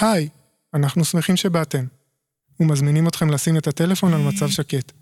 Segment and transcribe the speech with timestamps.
[0.00, 0.28] היי,
[0.74, 1.84] אנחנו שמחים שבאתם,
[2.60, 4.92] ומזמינים אתכם לשים את הטלפון על מצב שקט.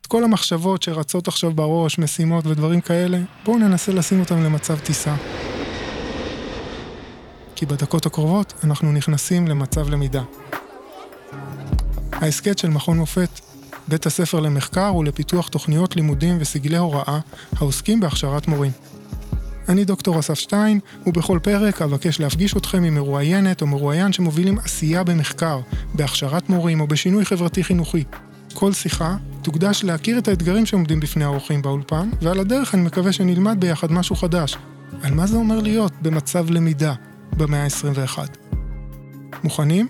[0.00, 5.16] את כל המחשבות שרצות עכשיו בראש, משימות ודברים כאלה, בואו ננסה לשים אותם למצב טיסה.
[7.54, 10.22] כי בדקות הקרובות אנחנו נכנסים למצב למידה.
[12.12, 13.40] ההסכת של מכון מופת,
[13.88, 17.18] בית הספר למחקר ולפיתוח תוכניות לימודים וסגלי הוראה
[17.56, 18.72] העוסקים בהכשרת מורים.
[19.70, 25.04] אני דוקטור אסף שטיין, ובכל פרק אבקש להפגיש אתכם עם מרואיינת או מרואיין שמובילים עשייה
[25.04, 25.60] במחקר,
[25.94, 28.04] בהכשרת מורים או בשינוי חברתי-חינוכי.
[28.54, 33.60] כל שיחה תוקדש להכיר את האתגרים שעומדים בפני האורחים באולפן, ועל הדרך אני מקווה שנלמד
[33.60, 34.56] ביחד משהו חדש.
[35.02, 36.94] על מה זה אומר להיות במצב למידה
[37.36, 38.18] במאה ה-21.
[39.44, 39.88] מוכנים?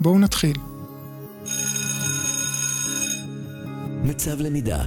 [0.00, 0.56] בואו נתחיל.
[4.02, 4.84] מצב למידה,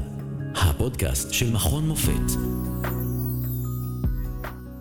[0.56, 2.57] הפודקאסט של מכון מופת.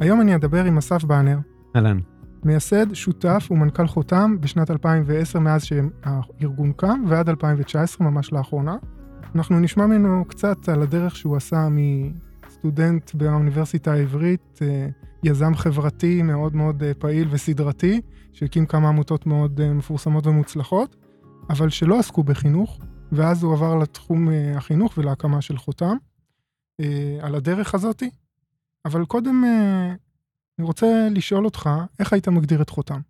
[0.01, 1.39] היום אני אדבר עם אסף באנר,
[1.77, 1.99] אהלן.
[2.45, 8.77] מייסד, שותף ומנכ"ל חותם בשנת 2010 מאז שהארגון קם ועד 2019 ממש לאחרונה.
[9.35, 14.89] אנחנו נשמע ממנו קצת על הדרך שהוא עשה מסטודנט באוניברסיטה העברית, אה,
[15.23, 18.01] יזם חברתי מאוד מאוד אה, פעיל וסדרתי,
[18.33, 20.97] שהקים כמה עמותות מאוד אה, מפורסמות ומוצלחות,
[21.51, 22.79] אבל שלא עסקו בחינוך,
[23.13, 25.97] ואז הוא עבר לתחום החינוך ולהקמה של חותם.
[27.21, 28.11] על הדרך הזאתי.
[28.87, 29.45] אבל קודם
[30.59, 33.01] אני רוצה לשאול אותך, איך היית מגדיר את חותם?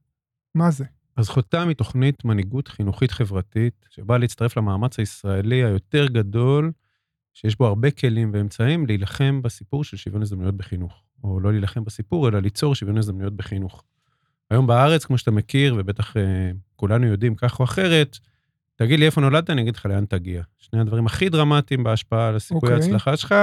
[0.55, 0.85] מה זה?
[1.17, 6.73] אז חותם היא תוכנית מנהיגות חינוכית חברתית, שבאה להצטרף למאמץ הישראלי היותר גדול,
[7.35, 11.03] שיש בו הרבה כלים ואמצעים להילחם בסיפור של שוויון הזדמנויות בחינוך.
[11.25, 13.85] או לא להילחם בסיפור, אלא ליצור שוויון הזדמנויות בחינוך.
[14.51, 18.19] היום בארץ, כמו שאתה מכיר, ובטח אה, כולנו יודעים כך או אחרת,
[18.77, 20.43] תגיד לי איפה נולדת, אני אגיד לך לאן תגיע.
[20.59, 22.75] שני הדברים הכי דרמטיים בהשפעה על הסיכוי אוקיי.
[22.75, 23.35] ההצלחה שלך,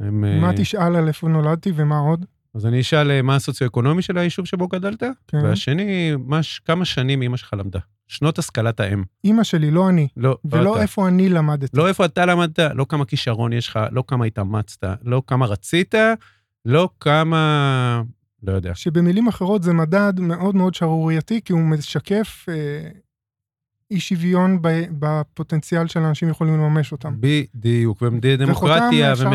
[0.00, 0.40] הם...
[0.40, 2.24] מה אה, תשאל על איפה נולדתי ומה עוד?
[2.54, 5.38] אז אני אשאל אה, מה הסוציו-אקונומי של היישוב שבו גדלת, כן.
[5.42, 7.78] והשני, מה, ש- כמה שנים אמא שלך למדה.
[8.08, 9.02] שנות השכלת האם.
[9.24, 10.08] אימא שלי, לא אני.
[10.16, 10.82] לא, ולא אתה.
[10.82, 11.76] איפה אני למדתי.
[11.76, 15.94] לא איפה אתה למדת, לא כמה כישרון יש לך, לא כמה התאמצת, לא כמה רצית,
[16.66, 18.02] לא כמה...
[18.42, 18.74] לא יודע.
[18.74, 22.54] שבמילים אחרות זה מדד מאוד מאוד שערורייתי, כי הוא משקף אה,
[23.90, 24.58] אי שוויון
[24.90, 27.14] בפוטנציאל של אנשים יכולים לממש אותם.
[27.20, 28.02] בדיוק,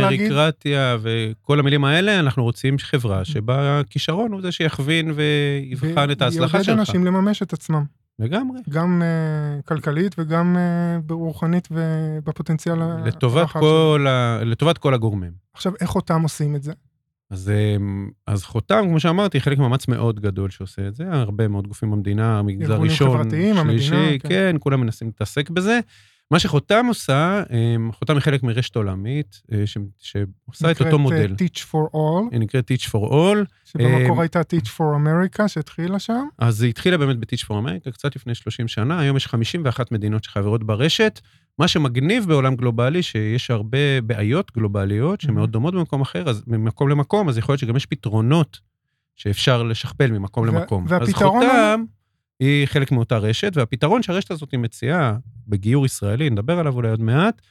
[0.02, 6.22] להגיד- ומריקרטיה וכל המילים האלה, אנחנו רוצים חברה שבה הכישרון הוא זה שיכווין ויבחן את
[6.22, 6.80] ההצלחה ויעודד שלך.
[6.80, 7.84] אנשים לממש את עצמם,
[8.20, 8.60] לגמרי.
[8.70, 14.40] גם אה, כלכלית וגם אה, ברוחנית ובפוטנציאל לטובת כל, ה...
[14.44, 15.32] לטובת כל הגורמים.
[15.54, 16.74] עכשיו, איך אותם עושים את זה?
[17.32, 21.68] אז, אמ, אז חותם, כמו שאמרתי, חלק ממאמץ מאוד גדול שעושה את זה, הרבה מאוד
[21.68, 24.30] גופים במדינה, ארגונים ראשון, חברתיים, המדינה, שלישי, כן.
[24.30, 25.80] כן, כולם מנסים להתעסק בזה.
[26.32, 30.94] מה שחותם עושה, אמ, חותם היא חלק מרשת עולמית, אה, ש- שעושה את אותו נקראת,
[30.94, 31.36] אה, מודל.
[31.46, 36.00] Teach for All, היא נקראת Teach for All, שבמקור אה, הייתה Teach for America שהתחילה
[36.00, 36.28] שם.
[36.38, 40.24] אז היא התחילה באמת ב-Teach for America, קצת לפני 30 שנה, היום יש 51 מדינות
[40.24, 41.20] שחברות ברשת.
[41.60, 47.30] מה שמגניב בעולם גלובלי, שיש הרבה בעיות גלובליות שמאוד דומות במקום אחר, אז ממקום למקום,
[47.30, 48.60] אז יכול להיות שגם יש פתרונות
[49.16, 50.86] שאפשר לשכפל ממקום למקום.
[50.88, 51.84] והפתרון אז חותם
[52.40, 57.42] היא חלק מאותה רשת, והפתרון שהרשת הזאת מציעה בגיור ישראלי, נדבר עליו אולי עוד מעט,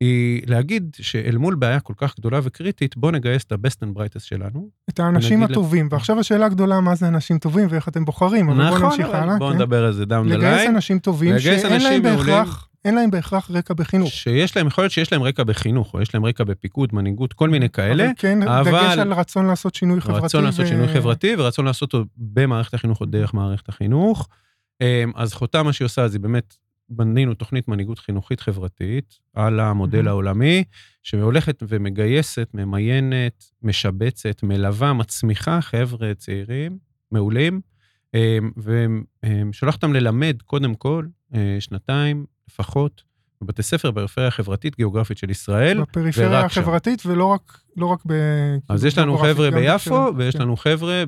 [0.00, 4.20] היא להגיד שאל מול בעיה כל כך גדולה וקריטית, בוא נגייס את ה-best and brightest
[4.20, 4.68] שלנו.
[4.90, 8.48] את האנשים ונגיד לה- הטובים, ועכשיו השאלה הגדולה, מה זה אנשים טובים ואיך אתם בוחרים,
[8.50, 9.38] אבל בואו נמשיך אבל הלאה.
[9.38, 9.56] בואו כן.
[9.56, 10.68] נדבר על זה the לגייס line.
[10.70, 12.02] אנשים טובים לגייס שאין להם.
[12.02, 14.10] בהכרח, אין להם בהכרח רקע בחינוך.
[14.10, 17.48] שיש להם, יכול להיות שיש להם רקע בחינוך, או יש להם רקע בפיקוד, מנהיגות, כל
[17.48, 18.04] מיני כאלה.
[18.04, 20.24] אבל כן, אבל- דגש על רצון לעשות שינוי חברתי.
[20.24, 24.28] רצון לעשות ו- שינוי חברתי ורצון לעשות אותו במערכת החינוך או דרך מערכת החינוך.
[24.80, 26.56] אמ, אז חותם מה שהיא עושה זה באמת,
[26.90, 30.08] בנינו תוכנית מנהיגות חינוכית חברתית על המודל.
[30.08, 30.64] העולמי,
[31.02, 36.78] שהולכת ומגייסת, ממיינת, משבצת, מלווה, מצמיחה חבר'ה צעירים,
[37.12, 37.60] מעולים,
[38.14, 38.50] אמ,
[39.50, 43.02] ושולחת אותם ללמד קודם כל אה, שנתיים לפחות
[43.42, 45.80] בבתי ספר בפריפריה החברתית גיאוגרפית של ישראל.
[45.80, 46.60] בפריפריה שם.
[46.60, 48.12] החברתית ולא רק, לא רק ב...
[48.68, 50.42] אז יש לנו חבר'ה ביפו, בהקשרים- ויש כן.
[50.42, 51.04] לנו חבר'ה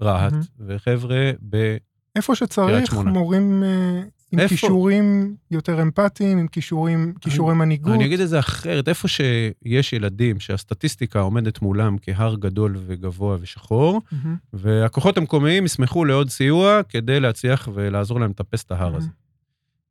[0.00, 0.44] ברהט, מהמם.
[0.60, 1.76] וחבר'ה ב...
[2.16, 2.94] איפה שצריך.
[2.94, 4.02] מורים אה,
[4.32, 4.48] עם איפה?
[4.48, 7.94] כישורים יותר אמפתיים, עם כישורים, כישורי מנהיגות.
[7.94, 14.00] אני אגיד את זה אחרת, איפה שיש ילדים שהסטטיסטיקה עומדת מולם כהר גדול וגבוה ושחור,
[14.12, 14.36] מהמם.
[14.52, 19.08] והכוחות המקומיים ישמחו לעוד סיוע כדי להצליח ולעזור להם לטפס את ההר הזה.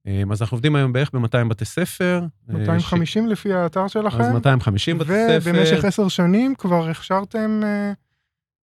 [0.07, 2.21] אמ, אז אנחנו עובדים היום בערך ב-200 בתי ספר.
[2.49, 4.21] אה, 250 לפי האתר ש- שלכם.
[4.21, 5.39] אז 250 בתי ספר.
[5.51, 7.91] ובמשך עשר שנים כבר הכשרתם אה,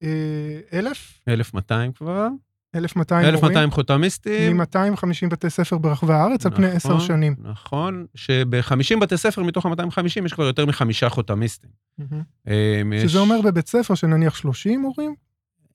[0.03, 1.19] אה, אלף?
[1.27, 2.27] 1,200 כבר.
[2.75, 3.35] 1,200 מורים?
[3.45, 4.57] 1,200 חותמיסטים.
[4.57, 4.97] מ-250
[5.29, 7.35] בתי ספר ברחבי הארץ על פני עשר נכון, שנים.
[7.39, 11.69] נכון, שב-50 בתי ספר מתוך ה-250 יש כבר יותר מחמישה חותמיסטים.
[11.97, 12.23] מהמם.
[12.47, 15.15] אמ, יש- שזה אומר בבית ספר שנניח 30 מורים?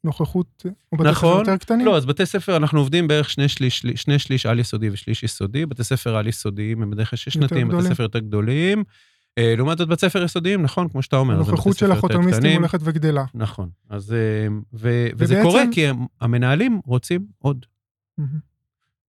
[0.05, 0.63] נוכחות,
[0.93, 1.39] או בתי ספר נכון.
[1.39, 1.87] יותר קטנים?
[1.87, 5.67] לא, אז בתי ספר, אנחנו עובדים בערך שני שליש, שני שליש על יסודי ושליש יסודי.
[5.67, 7.83] בתי ספר על יסודיים הם בדרך כלל שש-שנתיים, בתי.
[7.83, 8.85] ספר יותר גדולים.
[9.39, 12.59] אה, לעומת זאת, בתי ספר יסודיים, נכון, כמו שאתה אומר, הנוכחות ספר של קטנים.
[12.61, 13.25] הולכת וגדלה.
[13.35, 13.69] נכון.
[13.91, 14.19] אז, אה,
[14.75, 17.67] ו, וזה ובעצם- קורה כי הם- המנהלים רוצים עוד.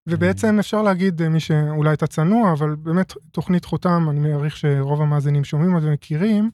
[0.07, 5.03] ובעצם אפשר להגיד, אה, מי שאולי הייתה צנוע, אבל באמת תוכנית חותם, אני מעריך שרוב
[5.03, 6.51] המאזינים שומעים ומכירים,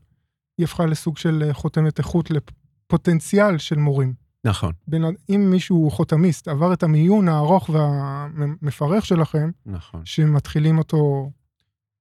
[0.59, 4.26] היא הפכה לסוג של חותמת איכות לפוטנציאל של מורים.
[4.47, 10.03] נכון, בין, אם מישהו חותמיסט, עבר את המיון הארוך והמפרך שלכם, נכון.
[10.05, 11.31] שמתחילים אותו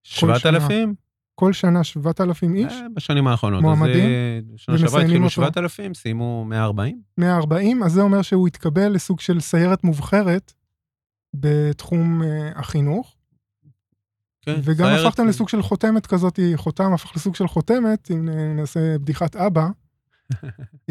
[0.03, 0.95] 7,000?
[1.35, 3.61] כל שנה 7,000 איש, אה, בשנים האחרונות.
[3.61, 3.93] מועמדים?
[3.95, 5.29] אז, אה, שנה שעברה התחילו אותו?
[5.29, 7.01] 7,000, סיימו 140.
[7.17, 10.53] 140, אז זה אומר שהוא יתקבל לסוג של סיירת מובחרת
[11.33, 13.15] בתחום אה, החינוך.
[14.41, 18.97] כן, וגם סיירת- הפכתם לסוג של חותמת כזאת, חותם הפך לסוג של חותמת, אם נעשה
[18.99, 19.67] בדיחת אבא,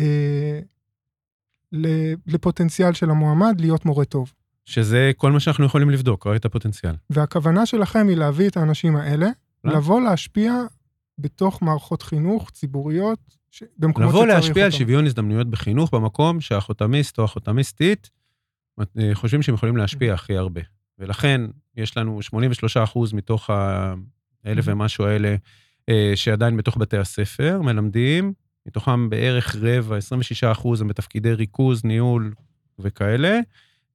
[2.26, 4.32] לפוטנציאל של המועמד להיות מורה טוב.
[4.65, 6.94] שזה כל מה שאנחנו יכולים לבדוק, רק את הפוטנציאל.
[7.11, 9.29] והכוונה שלכם היא להביא את האנשים האלה,
[9.65, 9.73] לא.
[9.73, 10.53] לבוא להשפיע
[11.19, 13.19] בתוך מערכות חינוך ציבוריות,
[13.50, 14.79] ש- במקומות לבוא שצריך להשפיע על אותם.
[14.79, 18.11] שוויון הזדמנויות בחינוך במקום שהחותמיסט או החותמיסטית
[18.81, 20.61] אה, חושבים שהם יכולים להשפיע הכי הרבה.
[20.99, 21.41] ולכן
[21.77, 22.20] יש לנו
[22.94, 23.50] 83% מתוך
[24.44, 25.37] האלף ומשהו האלה
[25.88, 28.32] אה, שעדיין בתוך בתי הספר מלמדים,
[28.67, 29.99] מתוכם בערך רבע,
[30.55, 32.35] 26% הם בתפקידי ריכוז, ניהול
[32.79, 33.41] וכאלה.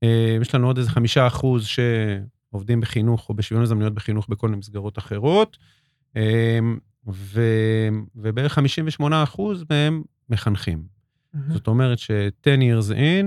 [0.04, 4.98] אה, יש לנו עוד איזה 5% שעובדים בחינוך או בשוויון הזדמנויות בחינוך בכל מיני מסגרות
[4.98, 5.58] אחרות.
[6.18, 6.60] אה,
[7.08, 7.42] ו,
[8.16, 10.84] ובערך 58 אחוז מהם מחנכים.
[11.34, 11.54] מהמם.
[11.54, 13.26] זאת אומרת ש-10 years in,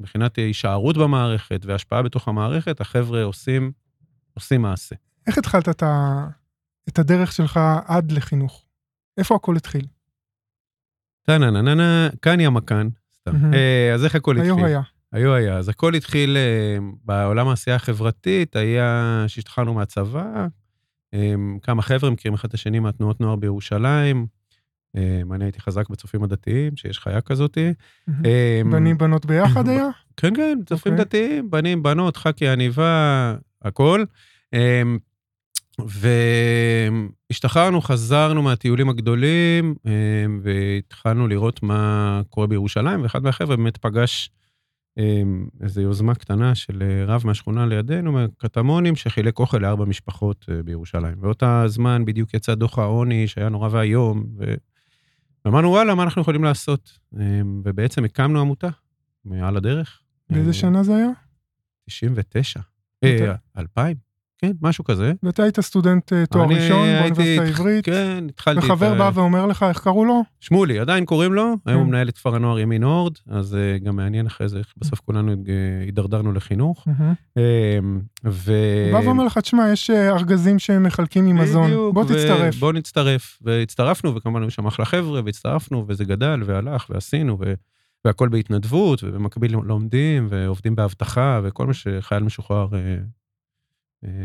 [0.00, 3.72] מבחינת הישארות במערכת והשפעה בתוך המערכת, החבר'ה עושים,
[4.34, 4.94] עושים מעשה.
[5.26, 6.26] איך התחלת את, ה...
[6.88, 8.64] את הדרך שלך עד לחינוך?
[9.18, 9.86] איפה הכל התחיל?
[11.22, 12.08] טה-נה-נה-נה,
[12.40, 12.88] יא מכאן.
[13.14, 13.54] סתם.
[13.54, 14.54] אה, אז איך הכל התחיל?
[14.54, 14.80] היו היה.
[15.12, 15.58] היו היה.
[15.58, 20.46] אז הכל התחיל אה, בעולם העשייה החברתית, היה שהשתחררנו מהצבא,
[21.14, 24.26] אה, כמה חבר'ה מכירים אחד את השני מהתנועות נוער בירושלים.
[25.34, 27.72] אני הייתי חזק בצופים הדתיים, שיש חיה כזאתי.
[28.70, 29.88] בנים בנות ביחד היה?
[30.16, 31.04] כן, כן, צופים אוקיי.
[31.04, 34.04] דתיים, בנים, בנות, חכי עניבה, הכל.
[37.30, 44.30] והשתחררנו, חזרנו מהטיולים הגדולים, אמ, והתחלנו לראות מה קורה בירושלים, ואחד מהחבר'ה באמת פגש
[44.98, 50.62] אמ, איזו יוזמה קטנה של אה, רב מהשכונה לידינו, מהקטמונים, שחילק אוכל לארבע משפחות אה,
[50.62, 51.20] בירושלים.
[51.20, 54.54] באותה זמן בדיוק יצא דוח העוני, שהיה נורא ואיום, ו...
[55.44, 56.98] ואמרנו, וואלה, מה אנחנו יכולים לעשות?
[57.64, 58.68] ובעצם הקמנו עמותה,
[59.24, 60.00] מעל הדרך.
[60.30, 61.10] באיזה אה, שנה זה היה?
[61.86, 62.60] 99.
[63.04, 63.28] מתי?
[63.28, 64.11] אה, 2000?
[64.42, 65.12] כן, משהו כזה.
[65.22, 68.64] ואתה היית סטודנט אה, תואר ראשון באוניברסיטה העברית, כן, התחלתי את...
[68.64, 70.22] וחבר ה- בא ואומר לך, איך קראו לו?
[70.40, 71.90] שמולי, עדיין קוראים לו, היום הוא כן.
[71.90, 75.32] מנהל את כפר הנוער ימין אורד, אז אה, גם מעניין אחרי זה איך בסוף כולנו
[75.32, 75.36] אה,
[75.84, 76.88] הידרדרנו לחינוך.
[77.38, 77.42] אה,
[78.24, 78.52] ו...
[78.92, 82.54] הוא בא ואומר לך, תשמע, יש אה, ארגזים שמחלקים עם מזון, בוא תצטרף.
[82.54, 83.38] בוא נצטרף.
[83.42, 87.38] והצטרפנו, וכמובן היו שם אחלה חבר'ה, והצטרפנו, וזה גדל, והלך, ועשינו.
[88.04, 92.96] והכל בהתנדבות, ובמקביל לומדים, ועובדים באבטחה, וכל מה שחייל משוחרר אה, אה,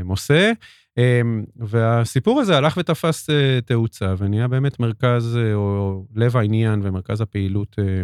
[0.07, 0.51] עושה.
[0.97, 1.21] אה,
[1.56, 7.75] והסיפור הזה הלך ותפס אה, תאוצה, ונהיה באמת מרכז, אה, או לב העניין, ומרכז הפעילות
[7.79, 8.03] אה,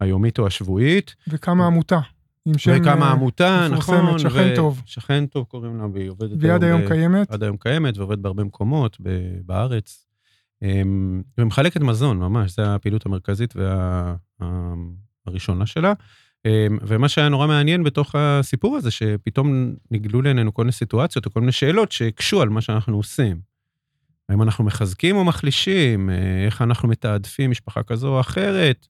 [0.00, 1.14] היומית או השבועית.
[1.28, 2.00] וקמה עמותה.
[2.46, 4.18] עם שם וקמה אה, עמותה, נכון.
[4.18, 4.82] שכן ו- טוב.
[4.86, 7.30] שכן טוב קוראים לה, והיא עובדת ויד היום ב- קיימת.
[7.30, 10.06] עד היום קיימת ועובדת בהרבה מקומות ב- בארץ.
[10.62, 13.54] אמ, ומחלקת מזון, ממש, זו הפעילות המרכזית
[15.26, 15.92] והראשונה שלה.
[16.46, 21.30] אמ, ומה שהיה נורא מעניין בתוך הסיפור הזה, שפתאום נגלו לעינינו כל מיני סיטואציות או
[21.30, 23.40] כל מיני שאלות שהקשו על מה שאנחנו עושים.
[24.28, 28.86] האם אנחנו מחזקים או מחלישים, אה, איך אנחנו מתעדפים משפחה כזו או אחרת.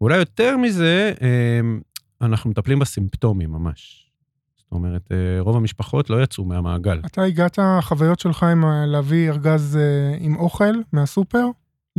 [0.00, 1.80] ואולי יותר מזה, אמ,
[2.20, 4.10] אנחנו מטפלים בסימפטומים ממש.
[4.56, 7.00] זאת אומרת, אה, רוב המשפחות לא יצאו מהמעגל.
[7.06, 11.46] אתה הגעת, החוויות שלך עם להביא ארגז אה, עם אוכל מהסופר,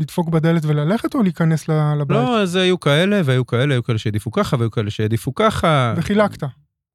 [0.01, 2.17] לדפוק בדלת וללכת, או להיכנס לבית?
[2.17, 5.93] לא, אז היו כאלה, והיו כאלה, היו כאלה שהעדיפו ככה, והיו כאלה שהעדיפו ככה.
[5.97, 6.43] וחילקת.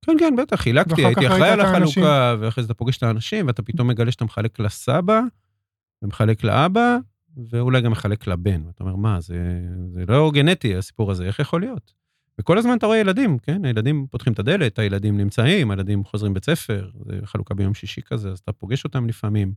[0.06, 1.60] כן, כן, בטח, חילקתי, הייתי אחראי על.
[1.60, 5.20] החלוקה, ואחרי זה אתה פוגש את האנשים, ואתה פתאום מגלה שאתה מחלק לסבא,
[6.02, 6.96] ומחלק לאבא,
[7.50, 8.62] ואולי גם מחלק לבן.
[8.66, 11.92] ואתה אומר, מה, זה, זה לא גנטי, הסיפור הזה, איך יכול להיות?
[12.40, 13.64] וכל הזמן אתה רואה ילדים, כן?
[13.64, 18.30] הילדים פותחים את הדלת, הילדים נמצאים, הילדים חוזרים בית ספר, זה חלוקה ביום שישי כזה,
[18.30, 19.52] אז אתה פוגש אותם לפעמים.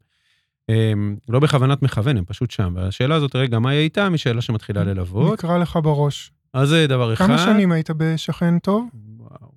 [0.70, 2.74] הם, לא בכוונת מכוון, הם פשוט שם.
[2.78, 5.34] והשאלה הזאת, רגע, מה יהיה איתם, היא שאלה שמתחילה ללוות.
[5.34, 6.32] נקרא לך בראש.
[6.54, 7.26] אז זה דבר אחד.
[7.26, 8.90] כמה שנים היית בשכן טוב?
[9.18, 9.52] וואו,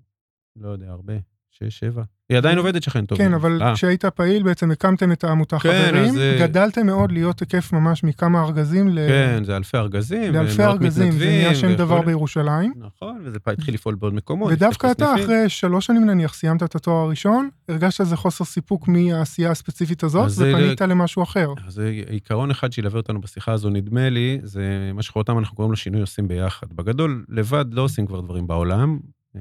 [0.56, 1.14] לא יודע, הרבה.
[1.52, 2.02] שש, שבע.
[2.30, 3.18] היא עדיין עובדת שכן טוב.
[3.18, 7.12] כן, אבל אה, כשהיית פעיל בעצם הקמתם את העמותה כן, חברים, אז, אה, גדלתם מאוד
[7.12, 11.75] להיות היקף ממש מכמה ארגזים ל- כן, זה אלפי ארגזים, לאלפי ארגזים, זה נהיה שם
[11.75, 12.00] דבר.
[12.02, 12.73] בירושלים.
[12.76, 14.52] נכון, וזה התחיל לפעול בעוד מקומות.
[14.52, 15.14] ודווקא אתה.
[15.14, 20.25] אחרי שלוש שנים נניח, סיימת את התואר הראשון, הרגשת איזה חוסר סיפוק מהעשייה הספציפית הזאת,
[20.25, 21.52] אז זה- ופנית למשהו אחר.
[21.66, 24.62] אז עיקרון אחד שילווה אותנו בשיחה הזו, נדמה לי, זה
[24.94, 26.66] מה שאותם אנחנו קוראים לו שינוי עושים ביחד.
[26.73, 28.99] בגדול, לבד לא עושים כבר דברים בעולם.
[29.36, 29.40] אה,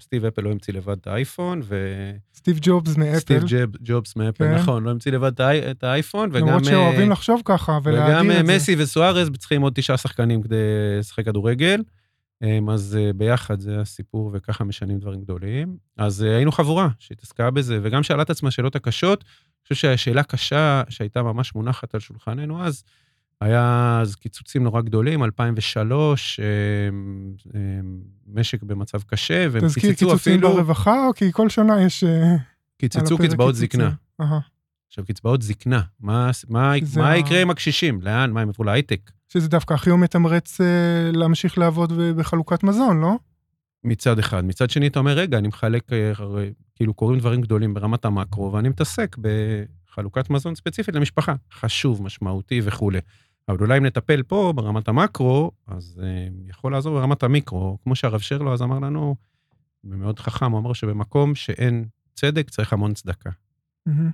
[0.00, 1.60] סטיב אפל לא המציא לבד את האייפון,
[2.34, 4.54] סטיב ג'ובס מאפל, וסטיב ג'ב- ג'ובס מאפל, כן.
[4.54, 6.46] נכון, לא המציא לבד את האי- את האייפון, וגם...
[6.46, 8.56] למרות אה, שאוהבים לחשוב ככה וגם ולהגיד אה, את זה.
[8.56, 10.56] מסי וסוארז צריכים עוד תשעה שחקנים כדי
[10.98, 11.82] לשחק כדורגל.
[12.42, 15.76] אמ, אז אה, ביחד זה הסיפור, וככה משנים דברים גדולים.
[15.96, 19.20] אז אה, היינו חבורה שהתעסקה בזה, וגם שאלה את עצמה שאלות הקשות.
[19.22, 22.84] אני חושב שהשאלה הקשה שהייתה ממש מונחת על שולחננו אז,
[23.44, 26.44] היה אז קיצוצים נורא גדולים, 2003, אמ,
[27.54, 32.04] אמ, משק במצב קשה, והם תזכיר קיצצו קיצוצים אפילו, ברווחה, או כי כל שנה יש...
[32.04, 32.36] אה,
[32.78, 33.80] קיצצו קצבאות קיצוצים?
[33.80, 33.90] זקנה.
[34.88, 38.02] עכשיו, קצבאות זקנה, מה, מה, מה ה- יקרה עם הקשישים?
[38.02, 38.30] לאן?
[38.30, 39.10] מה, הם יעברו להייטק?
[39.28, 40.66] שזה דווקא הכי מתמרץ אה,
[41.12, 43.12] להמשיך לעבוד בחלוקת מזון, לא?
[43.84, 44.44] מצד אחד.
[44.44, 46.12] מצד שני, אתה אומר, רגע, אני מחלק, אה,
[46.74, 51.34] כאילו, קורים דברים גדולים ברמת המקרו, ואני מתעסק בחלוקת מזון ספציפית למשפחה.
[51.52, 52.98] חשוב, משמעותי וכולי.
[53.48, 57.78] אבל אולי אם נטפל פה, ברמת המקרו, אז אה, יכול לעזור ברמת המיקרו.
[57.82, 59.16] כמו שהרב שרלו אז אמר לנו,
[59.84, 61.84] ומאוד חכם, הוא אמר שבמקום שאין
[62.14, 63.30] צדק, צריך המון צדקה.
[63.86, 64.10] מהמם.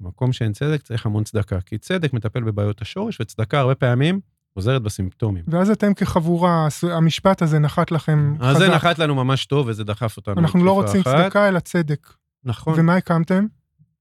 [0.00, 1.60] במקום שאין צדק, צריך המון צדקה.
[1.60, 4.20] כי צדק מטפל בבעיות השורש, וצדקה הרבה פעמים
[4.54, 5.44] עוזרת בסימפטומים.
[5.48, 8.66] ואז אתם כחבורה, המשפט הזה נחת לכם אז חזק.
[8.66, 10.40] זה נחת לנו ממש טוב, וזה דחף אותנו.
[10.40, 11.24] אנחנו לא רוצים אחת.
[11.24, 12.08] צדקה, אלא צדק.
[12.44, 12.74] נכון.
[12.76, 13.46] ומה הקמתם?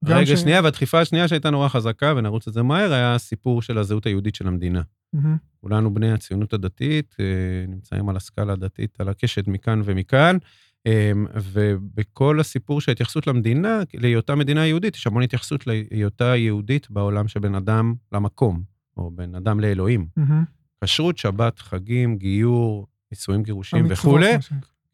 [0.05, 3.77] רגע, ש- שנייה, והדחיפה השנייה שהייתה נורא חזקה, ונרוץ את זה מהר, היה הסיפור של
[3.77, 4.81] הזהות היהודית של המדינה.
[5.13, 5.37] מהמם.
[5.61, 7.25] כולנו בני הציונות הדתית, אה,
[7.67, 10.37] נמצאים על הסקאלה הדתית, על הקשת מכאן ומכאן,
[10.87, 11.11] אה,
[11.53, 17.39] ובכל הסיפור של ההתייחסות למדינה, להיותה מדינה יהודית, יש המון התייחסות להיותה יהודית בעולם של
[17.39, 18.63] בין אדם למקום,
[18.97, 20.07] או בין אדם לאלוהים.
[20.17, 20.43] מהמם.
[20.83, 24.37] כשרות, שבת, חגים, גיור, נישואים, גירושים וכולי.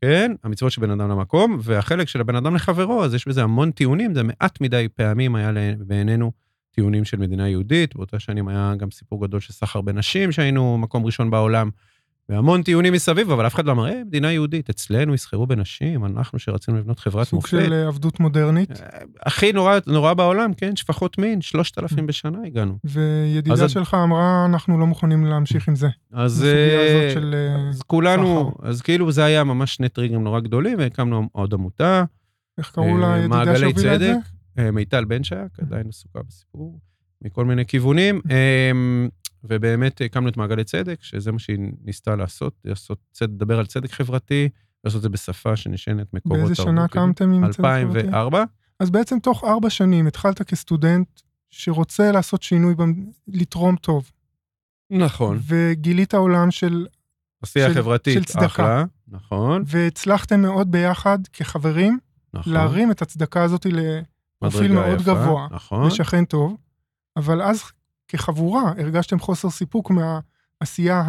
[0.04, 3.72] כן, המצוות של בן אדם למקום, והחלק של הבן אדם לחברו, אז יש בזה המון
[3.72, 6.32] טיעונים, זה מעט מדי פעמים היה בעינינו
[6.72, 11.06] טיעונים של מדינה יהודית, באותה שנים היה גם סיפור גדול של סחר בנשים, שהיינו מקום
[11.06, 11.70] ראשון בעולם,
[12.30, 16.40] והמון טיעונים מסביב, אבל אף אחד לא אמר, אה, מדינה יהודית, אצלנו יסחרו בנשים, אנחנו
[16.40, 17.50] שרצינו לבנות חברת סוג מופת.
[17.50, 18.70] של אה, עבדות מודרנית.
[19.26, 22.78] הכי נורא, נורא בעולם, כן, שפחות מין, 3,000 בשנה הגענו.
[22.84, 25.88] וידידה אז- שלך אמרה, אנחנו לא מוכנים להמשיך עם זה.
[26.14, 27.36] אז, אה, של...
[27.36, 32.04] אה, אז כולנו, אז כאילו זה היה ממש שני טריגרים נורא גדולים, והקמנו עוד עמותה,
[32.58, 34.14] איך קראו לה אה, ידידה שהובילה את זה?
[34.60, 36.80] אה, מיטל בן שייק, עדיין עסוקה בסיפור,
[37.22, 38.72] מכל מיני כיוונים, אה,
[39.44, 43.92] ובאמת הקמנו את מעגלי צדק, שזה מה שהיא ניסתה לעשות, לעשות צד, לדבר על צדק
[43.92, 44.50] חברתי,
[44.84, 46.88] לעשות את זה בשפה שנשענת מקורות באיזה שנה.
[46.88, 48.00] קמתם עם צדק חברתי?
[48.00, 48.44] 2004,
[48.80, 51.08] אז בעצם תוך ארבע שנים התחלת כסטודנט
[51.52, 54.12] שרוצה לעשות שינוי, במ- לתרום טוב,
[54.92, 55.40] נכון.
[55.48, 56.88] וגילית עולם של...
[57.44, 58.46] עשייה של- חברתית, של צדקה.
[58.46, 61.98] אחלה, נכון, והצלחתם מאוד ביחד כחברים
[62.34, 62.54] נכון.
[62.54, 66.58] להרים את הצדקה הזאת לפרופיל מאוד יפה, גבוה, נכון, לשכן טוב,
[67.18, 67.64] אבל אז
[68.14, 71.04] כחבורה הרגשתם חוסר סיפוק מהעשייה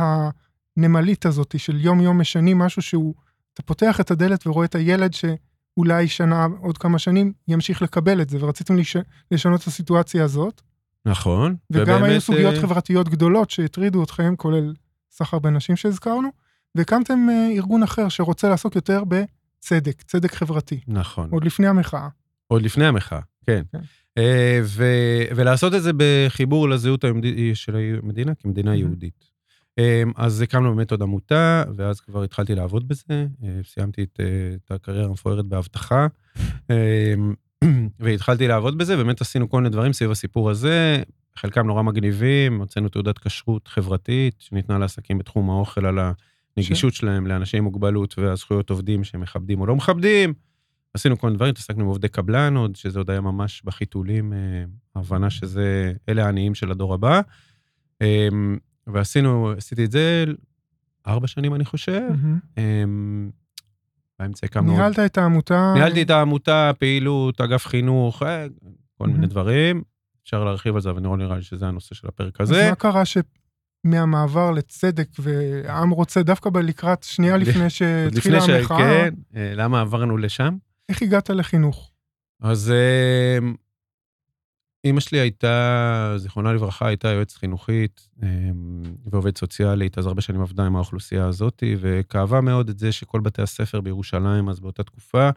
[0.77, 3.15] הנמלית הזאת של יום-יום משנים משהו שהוא,
[3.55, 8.29] אתה פותח את הדלת ורואה את הילד שאולי שנה, עוד כמה שנים, ימשיך לקבל את
[8.29, 8.97] זה, ורציתם לש...
[9.31, 10.63] לשנות את הסיטואציה הזאת.
[11.07, 11.57] נכון.
[11.71, 14.75] וגם ובאמת, היו סוגיות אה, חברתיות גדולות שהטרידו אתכם, כולל
[15.11, 16.29] סחר בנשים שהזכרנו,
[16.75, 21.29] והקמתם אה, ארגון אחר שרוצה לעסוק יותר בצדק, צדק חברתי, נכון.
[21.31, 22.09] עוד לפני המחאה.
[22.47, 23.63] עוד לפני המחאה, כן.
[23.73, 23.79] כן.
[25.37, 27.05] ולעשות את זה בחיבור לזהות
[27.55, 28.77] של המדינה כמדינה Mhm.
[28.77, 29.31] יהודית.
[29.79, 33.05] אה, אז הקמנו באמת עוד עמותה, ואז כבר התחלתי לעבוד בזה.
[33.45, 36.07] אה, סיימתי את, אה, את הקריירה המפוארת באבטחה,
[36.71, 37.15] אה,
[38.01, 41.03] והתחלתי לעבוד בזה, באמת עשינו כל מיני דברים סביב הסיפור הזה,
[41.37, 45.99] חלקם נורא מגניבים, הוצאנו תעודת כשרות חברתית שניתנה לעסקים בתחום האוכל על
[46.57, 50.35] הנגישות שלהם לאנשים עם מוגבלות והזכויות עובדים שמכבדים או לא מכבדים.
[50.95, 54.39] עשינו כל מיני דברים, התעסקנו עם עובדי קבלן עוד, שזה עוד היה ממש בחיתולים, אה,
[54.97, 57.21] ההבנה שזה, אלה העניים של הדור הבא.
[58.03, 58.29] אה,
[58.87, 60.25] ועשינו, עשיתי את זה
[61.07, 62.09] ארבע שנים, אני חושב.
[62.59, 62.85] אה,
[64.19, 64.73] באמצע הקמנו...
[64.73, 65.73] ניהלת את העמותה.
[65.75, 68.47] ניהלתי את העמותה, פעילות, אגף חינוך, אה,
[68.99, 69.27] כל מיני.
[69.27, 69.83] דברים.
[70.25, 72.69] אפשר להרחיב על זה, אבל נראה נראה לי שזה הנושא של הפרק אז הזה.
[72.71, 73.03] מה קרה
[73.85, 78.39] שמהמעבר לצדק והעם רוצה, דווקא לקראת שנייה לפני שהתחילה.
[78.45, 80.57] המחאה, כן, אה, למה עברנו לשם?
[80.89, 81.91] איך הגעת לחינוך?
[82.41, 82.73] אז
[84.85, 88.29] אימא שלי הייתה, זיכרונה לברכה, הייתה יועצת חינוכית אה,
[89.07, 93.43] ועובדת סוציאלית, אז הרבה שנים עבדה עם האוכלוסייה הזאת, וכאבה מאוד את זה שכל בתי
[93.43, 95.31] הספר בירושלים, אז באותה תקופה,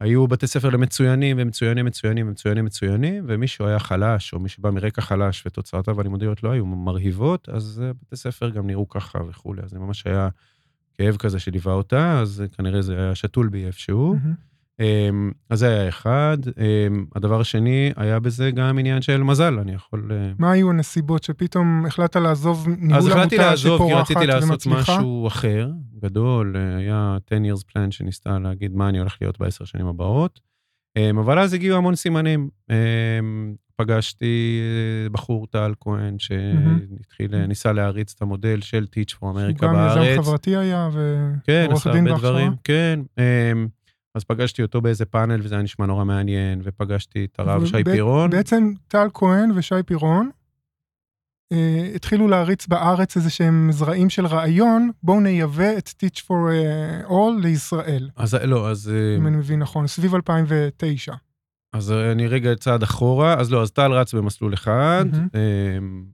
[0.00, 5.02] היו בתי ספר למצוינים ומצוינים מצוינים ומצוינים מצוינים, ומישהו היה חלש, או מי שבא מרקע
[5.02, 9.62] חלש ותוצאותיו הלימודיות לא היו מרהיבות, אז אה, בתי ספר גם נראו ככה וכולי.
[9.62, 10.28] אז זה ממש היה
[10.94, 14.14] כאב כזה שליווה אותה, אז כנראה זה היה שתול בי איפשהו.
[14.14, 14.46] מהמם.
[14.80, 16.38] אמ, אז זה היה אחד.
[16.58, 20.10] אמ, הדבר השני, היה בזה גם עניין של מזל, אני יכול...
[20.12, 24.26] אה, מה היו הנסיבות שפתאום החלטת לעזוב ניהול אז החלטתי עמותה לעזוב, כי שפורחת רציתי
[24.26, 24.80] לעשות ומצליחה?
[24.80, 25.70] משהו אחר,
[26.02, 30.40] גדול, אה, היה 10 years plan שניסתה להגיד מה אני הולך להיות בעשר שנים הבאות.
[30.96, 32.48] אמ, אבל אז הגיעו המון סימנים.
[33.76, 39.62] פגשתי אה, בחור טל כהן, שהתחיל, אה, ניסה להריץ את המודל של Teach for America
[39.62, 40.18] גם יזם בארץ.
[40.18, 40.88] חברתי היה,
[41.44, 42.30] כן, ועורך עשה דין הרבה בהכשרה.
[42.30, 43.00] דברים, כן.
[44.16, 48.30] אז פגשתי אותו באיזה פאנל, וזה היה נשמע נורא מעניין, ופגשתי את הרב שי פירון.
[48.30, 50.30] בעצם טל כהן ושי פירון
[51.52, 57.00] אה, התחילו להריץ בארץ איזה שהם זרעים של רעיון, בואו נייבא את Teach for אה,
[57.08, 58.92] All לישראל, אז לא, אז...
[58.94, 61.14] אה, אם אני מבין נכון, סביב 2009.
[61.72, 65.04] אז אני רגע צעד אחורה, אז לא, אז טל רץ במסלול אחד.
[65.14, 66.04] אמ,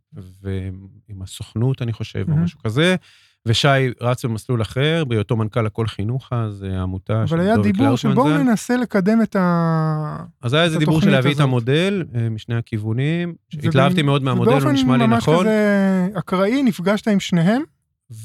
[0.42, 2.44] ועם הסוכנות, אני חושב, או מהמם.
[2.44, 2.96] משהו כזה,
[3.46, 3.68] ושי
[4.00, 8.08] רץ במסלול אחר, בהיותו מנכ"ל הכל חינוך אז, אה, העמותה של אבל היה דיבור של
[8.08, 8.42] קלאוטמן בואו ז"ל.
[8.42, 10.24] ננסה לקדם את ה...
[10.42, 11.44] אז היה איזה דיבור של התוכנית להביא את הזאת.
[11.44, 13.34] המודל אה, משני הכיוונים.
[13.62, 15.40] התלהבתי מאוד מהמודל, הוא נשמע לי ובאופן ממש נכון.
[15.40, 17.62] כזה אקראי, נפגשת עם שניהם,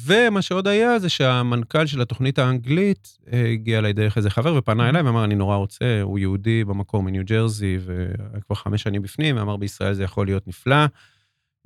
[0.05, 4.89] ומה שעוד היה זה שהמנכ"ל של התוכנית האנגלית אה, הגיע אליי דרך איזה חבר ופנה
[4.89, 9.37] אליי ואמר, אני נורא רוצה, הוא יהודי במקור מניו ג'רזי, והיה כבר חמש שנים בפנים,
[9.37, 10.85] ואמר, בישראל זה יכול להיות נפלא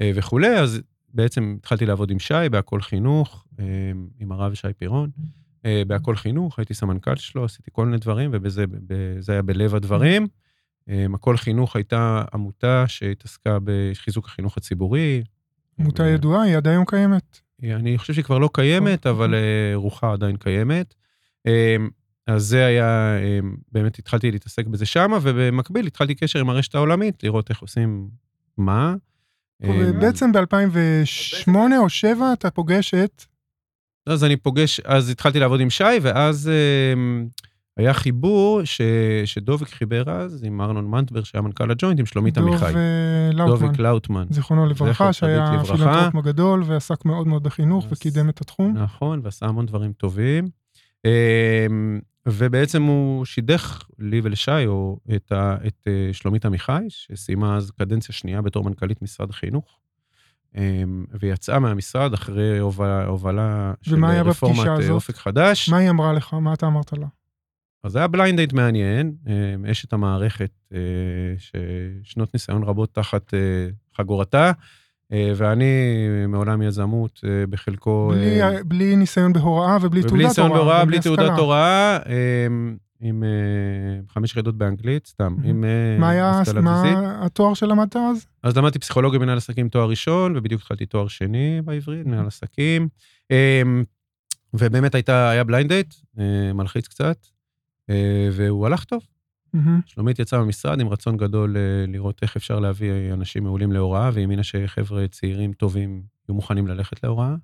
[0.01, 0.81] וכולי, אז
[1.13, 3.65] בעצם התחלתי לעבוד עם שי בהכל חינוך, אה,
[4.19, 5.09] עם הרב שי פירון.
[5.65, 8.65] אה, בהכל חינוך, הייתי סמנכ"ל שלו, עשיתי כל מיני דברים, ובזה
[9.19, 10.27] זה היה בלב הדברים.
[10.89, 15.23] אה, הכל חינוך הייתה עמותה שהתעסקה בחיזוק החינוך הציבורי.
[15.79, 17.39] עמותה ידועה, היא עד היום קיימת.
[17.63, 19.35] אני חושב שהיא כבר לא קיימת, טוב, אבל
[19.75, 20.95] רוחה עדיין קיימת.
[22.27, 23.17] אז זה היה,
[23.71, 28.09] באמת התחלתי להתעסק בזה שמה, ובמקביל התחלתי קשר עם הרשת העולמית, לראות איך עושים
[28.57, 28.95] מה.
[29.63, 33.25] אה, בעצם ב-2008 או 2007 אתה פוגש את...
[34.07, 36.93] אז אני פוגש, אז התחלתי לעבוד עם שי, ואז אה,
[37.77, 38.81] היה חיבור ש,
[39.25, 42.65] שדוביק חיבר אז עם ארנון מנטבר, שהיה מנכ"ל הג'וינט, עם שלומית דוב עמיחי.
[42.65, 44.25] אה, לאוטמן, דוביק לאוטמן.
[44.29, 45.45] זכרונו זכר לברכה, שהיה.
[45.65, 48.77] פילנטרופ גדול ועסק מאוד מאוד בחינוך אז- וקידם את התחום.
[48.77, 50.49] נכון, ועשה המון דברים טובים.
[52.27, 58.15] ובעצם הוא שידך לי ולשי, או את, ה, את אה, שלומית עמיחי, שסיימה אז קדנציה
[58.15, 59.79] שנייה בתור מנכ"לית משרד החינוך,
[60.57, 64.89] אמ, ויצאה מהמשרד אחרי הובלה, הובלה של רפורמת אה?
[64.89, 65.69] אופק חדש.
[65.69, 66.33] מה היא אמרה לך?
[66.33, 67.07] מה אתה אמרת לה?
[67.83, 70.79] אז זה היה blind date מעניין, אמ, אשת המערכת, אה,
[71.37, 73.33] ששנות ניסיון רבות תחת
[73.97, 74.51] חגורתה,
[75.35, 75.65] ואני
[76.27, 78.11] מעולם יזמות אה, בחלקו...
[78.15, 80.21] בלי- אה, בלי ניסיון בהוראה ובלי תעודת הוראה.
[80.21, 80.99] ובלי ניסיון בהוראה, בלי.
[80.99, 81.99] תעודת הוראה,
[83.03, 83.29] עם אה,
[84.13, 85.35] חמש יחידות באנגלית, סתם.
[85.43, 87.25] עם אה, מה היה מה.
[87.25, 88.25] התואר שלמדת אז?
[88.43, 92.87] אז למדתי פסיכולוגיה במנהל עסקים תואר ראשון, ובדיוק התחלתי תואר שני בעברית, מנהל עסקים.
[93.31, 93.83] אמ,
[94.53, 97.17] ובאמת הייתה, היה blind date, אה, מלחיץ קצת,
[97.89, 99.01] אה, והוא הלך טוב.
[99.53, 99.79] מהמם.
[99.85, 104.43] שלומית יצאה מהמשרד עם רצון גדול אה, לראות איך אפשר להביא אנשים מעולים להוראה, והאמינה
[104.43, 105.89] שחבר'ה צעירים טובים
[106.29, 107.35] יהיו מוכנים ללכת להוראה,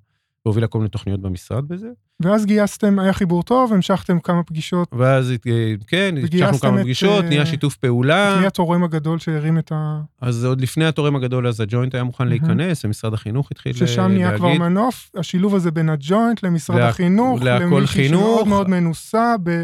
[0.45, 1.87] והובילה כל מיני תוכניות במשרד בזה.
[2.19, 4.87] ואז גייסתם, היה חיבור טוב, המשכתם כמה פגישות.
[4.97, 8.37] ואז, אה, כן, המשכנו כמה את, פגישות, אה, נהיה שיתוף פעולה.
[8.39, 10.01] מי התורם הגדול שהרים את ה...
[10.21, 12.39] אז עוד לפני התורם הגדול, אז הג'וינט היה מוכן מהמם.
[12.41, 13.93] להיכנס, ומשרד החינוך התחיל אה, להגיד.
[13.93, 18.21] ששם נהיה כבר מנוף, השילוב הזה בין הג'וינט למשרד לה- החינוך, למישהי חינוך.
[18.21, 19.63] שמאוד מאוד מנוסה ב-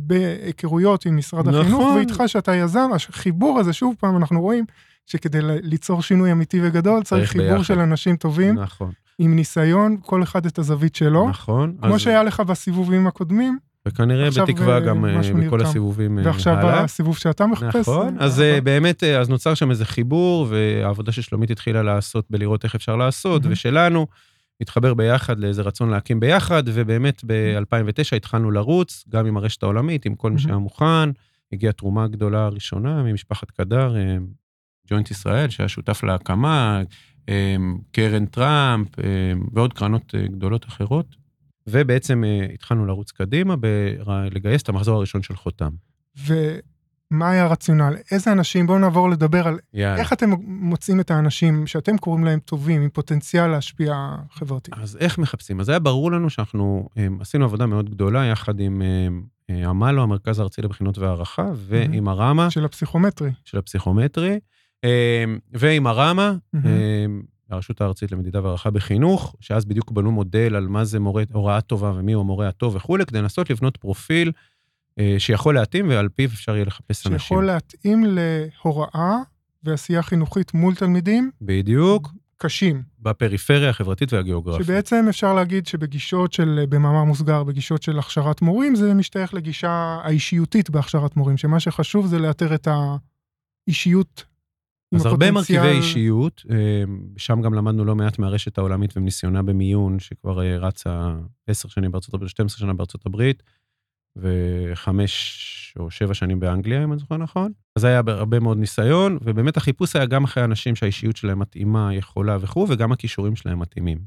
[0.00, 1.60] בהיכרויות עם משרד נכון.
[1.60, 4.64] החינוך, ואיתך שאתה יזם, החיבור הזה, שוב פעם, אנחנו רואים
[5.06, 7.62] שכדי ליצור שינוי אמיתי וגדול, צריך חיבור ביחד.
[7.64, 11.76] של אנשים טובים, נכון, עם ניסיון, כל אחד את הזווית שלו, נכון.
[11.82, 15.60] כמו אז- שהיה לך בסיבובים הקודמים, וכנראה בתקווה אה, גם אה, בכל נרקם.
[15.60, 16.84] הסיבובים אה, ועכשיו הלאה.
[16.84, 17.76] הסיבוב שאתה מחפש.
[17.76, 22.96] נכון, אז באמת, אז נוצר שם איזה חיבור, והעבודה ששלומית התחילה לעשות בלראות איך אפשר
[22.96, 23.42] לעשות.
[23.44, 24.06] ושלנו,
[24.60, 30.14] התחבר ביחד לאיזה רצון להקים ביחד, ובאמת ב-2009 התחלנו לרוץ, גם עם הרשת העולמית, עם
[30.14, 30.38] כל מי.
[30.38, 31.10] שהיה מוכן.
[31.52, 34.16] הגיעה תרומה גדולה הראשונה ממשפחת קדר, אה,
[34.90, 36.82] ג'וינט ישראל, שהיה שותף להקמה,
[37.28, 37.56] אה,
[37.92, 39.04] קרן טראמפ, אה,
[39.52, 41.16] ועוד קרנות גדולות אחרות.
[41.66, 43.54] ובעצם התחלנו לרוץ קדימה,
[44.30, 45.70] לגייס את המחזור הראשון של חותם.
[47.10, 47.94] ומה היה הרציונל?
[48.10, 49.96] איזה אנשים, בואו נעבור לדבר על יאללה.
[49.96, 54.74] איך אתם מוצאים את האנשים שאתם קוראים להם טובים, עם פוטנציאל להשפיע חברתית.
[54.78, 55.60] אז איך מחפשים?
[55.60, 60.02] אז היה ברור לנו שאנחנו um, עשינו עבודה מאוד גדולה יחד עם um, uh, המלו,
[60.02, 63.30] המרכז הארצי לבחינות והערכה, ועם הרמה של הפסיכומטרי.
[63.44, 64.38] של הפסיכומטרי,
[64.86, 64.88] um,
[65.52, 66.58] ועם הרמה, um,
[67.50, 71.92] הרשות הארצית למדידה והערכה בחינוך, שאז בדיוק בנו מודל על מה זה מורה, הוראה טובה
[71.96, 74.32] ומי הוא המורה הטוב וכולי, כדי לנסות לבנות פרופיל
[75.18, 77.18] שיכול להתאים ועל פיו אפשר יהיה לחפש אנשים.
[77.18, 79.16] שיכול להתאים להוראה
[79.64, 82.82] ועשייה חינוכית מול תלמידים בדיוק, קשים.
[83.00, 84.66] בפריפריה החברתית והגיאוגרפית.
[84.66, 90.70] שבעצם אפשר להגיד שבגישות של, במאמר מוסגר, בגישות של הכשרת מורים, זה משתייך לגישה האישיותית
[90.70, 92.68] בהכשרת מורים, שמה שחשוב זה לאתר את
[93.66, 94.24] האישיות
[94.94, 96.56] אז הרבה הפוטנציאל- מרכיבי אישיות, אה,
[97.16, 101.14] שם גם למדנו לא מעט מהרשת העולמית ומניסיונה במיון, שכבר אה, רצה
[101.46, 103.42] 10 שנים בארצות הברית, 12 שנה בארצות הברית,
[104.16, 107.52] וחמש או שבע שנים באנגליה, אם אני זוכר נכון.
[107.76, 112.36] אז היה הרבה מאוד ניסיון, ובאמת החיפוש היה גם אחרי אנשים שהאישיות שלהם מתאימה, יכולה
[112.40, 113.98] וכו', וגם הכישורים שלהם מתאימים.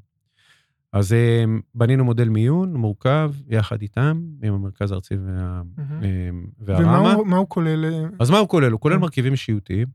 [0.94, 1.44] אז אה,
[1.76, 6.04] בנינו מודל מיון מורכב יחד איתם, עם המרכז הארצי וה, מהמם.
[6.04, 7.14] אה, ומה והרמה.
[7.14, 7.86] הוא, הוא כולל?
[7.86, 8.72] אה, אז מה הוא כולל?
[8.72, 9.02] הוא כולל כן.
[9.02, 9.88] מרכיבים אישיותיים,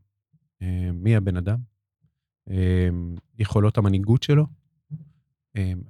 [0.62, 1.57] אה, מי הבן אדם,
[3.38, 4.46] יכולות המנהיגות שלו,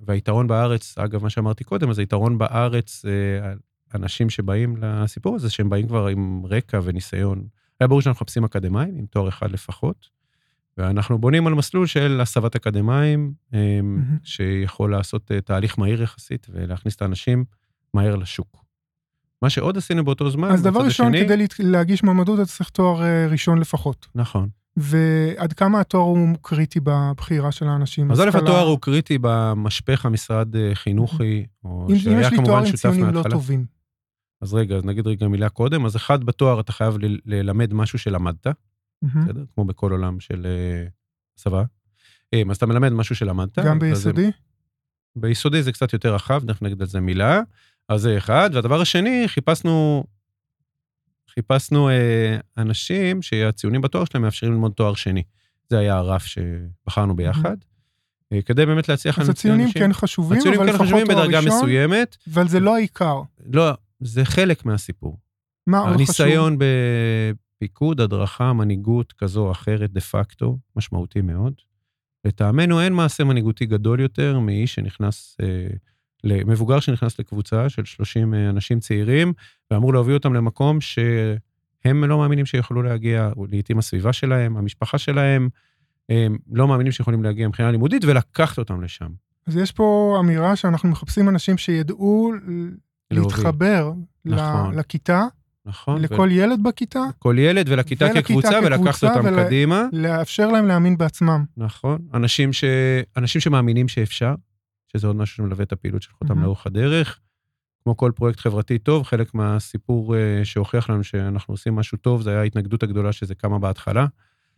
[0.07, 3.55] והיתרון בארץ, אגב, מה שאמרתי קודם, אז היתרון בארץ, אה,
[3.95, 7.45] אנשים שבאים לסיפור הזה, שהם באים כבר עם רקע וניסיון.
[7.81, 10.09] היה ברור שאנחנו מחפשים אקדמאים, עם תואר אחד לפחות,
[10.79, 13.61] ואנחנו בונים על מסלול של הסבת אקדמאים, אה.
[14.25, 17.45] שיכול לעשות אה, תהליך מהיר יחסית ולהכניס את האנשים
[17.95, 18.65] מהר לשוק.
[19.43, 23.03] מה שעוד עשינו באותו זמן, אז דבר ראשון, השני- כדי להגיש מועמדות, אתה צריך תואר
[23.03, 24.07] אה, ראשון לפחות.
[24.15, 24.49] נכון.
[24.77, 28.11] ועד כמה התואר הוא קריטי בבחירה של האנשים?
[28.11, 32.47] אז א', התואר הוא קריטי במשפך המשרד חינוכי, או אם, אם שהיה יש לי תואר
[32.47, 33.35] כמובן עם שותף ציונים לא מההתחלה.
[33.35, 33.65] טובים.
[34.45, 35.87] אז רגע, אז נגיד רגע מילה קודם.
[35.87, 38.47] אז אחד, בתואר אתה חייב ל- ללמד משהו שלמדת.
[39.25, 39.45] בסדר?
[39.55, 40.87] כמו בכל עולם של אה,
[41.39, 41.65] הסבה.
[42.35, 43.59] אה, אז אתה מלמד משהו שלמדת.
[43.59, 44.31] גם ביסודי?
[45.17, 47.41] ביסודי זה קצת יותר רחב, תכף נגיד על זה מילה.
[47.89, 48.51] אז זה אחד.
[48.55, 50.05] והדבר השני, חיפשנו,
[51.35, 55.23] חיפשנו אה, אנשים שהציונים בתואר שלהם מאפשרים ללמוד תואר שני.
[55.71, 57.57] זה היה הרף שבחרנו ביחד.
[58.33, 59.19] אה, כדי באמת להצליח...
[59.19, 62.17] אז הציונים אנשים- כן חשובים, הציונים אבל כן לפחות חשובים תואר בדרגה ראשון, מסוימת.
[62.33, 63.21] אבל זה לא העיקר.
[63.53, 65.19] לא, זה חלק מהסיפור.
[65.67, 65.97] מה עוד חשוב?
[65.97, 71.55] הניסיון בפיקוד, הדרכה, מנהיגות כזו או אחרת, דה פקטו, משמעותי מאוד.
[72.25, 75.67] לטעמנו אין מעשה מנהיגותי גדול יותר מאיש שנכנס, אה,
[76.25, 79.33] למבוגר שנכנס לקבוצה של 30 אה, אנשים צעירים,
[79.71, 85.49] ואמור להביא אותם למקום שהם לא מאמינים שיכולו להגיע, לעתים הסביבה שלהם, המשפחה שלהם,
[86.09, 89.09] הם לא מאמינים שיכולים להגיע מבחינה לימודית, ולקחת אותם לשם.
[89.47, 92.33] אז יש פה אמירה שאנחנו מחפשים אנשים שידעו.
[93.15, 93.93] להתחבר
[94.25, 94.75] נכון.
[94.75, 95.27] לכיתה,
[95.67, 96.01] נכון?
[96.03, 99.87] לכל ילד בכיתה, כל ילד ולכיתה ולכיתה כקבוצה, ולקחת כקבוצה, אותם ול- קדימה.
[99.93, 101.45] לאפשר להם להאמין בעצמם.
[101.57, 101.99] נכון.
[102.15, 102.65] אנשים, ש...
[103.17, 104.35] אנשים שמאמינים שאפשר,
[104.93, 106.43] שזה עוד משהו שמלווה את הפעילות שלך אותם מהמם.
[106.43, 107.21] לאורך הדרך.
[107.85, 112.31] כמו כל פרויקט חברתי טוב, חלק מהסיפור אה, שהוכיח לנו שאנחנו עושים משהו טוב, זה
[112.31, 114.07] היה ההתנגדות הגדולה שזה קמה בהתחלה,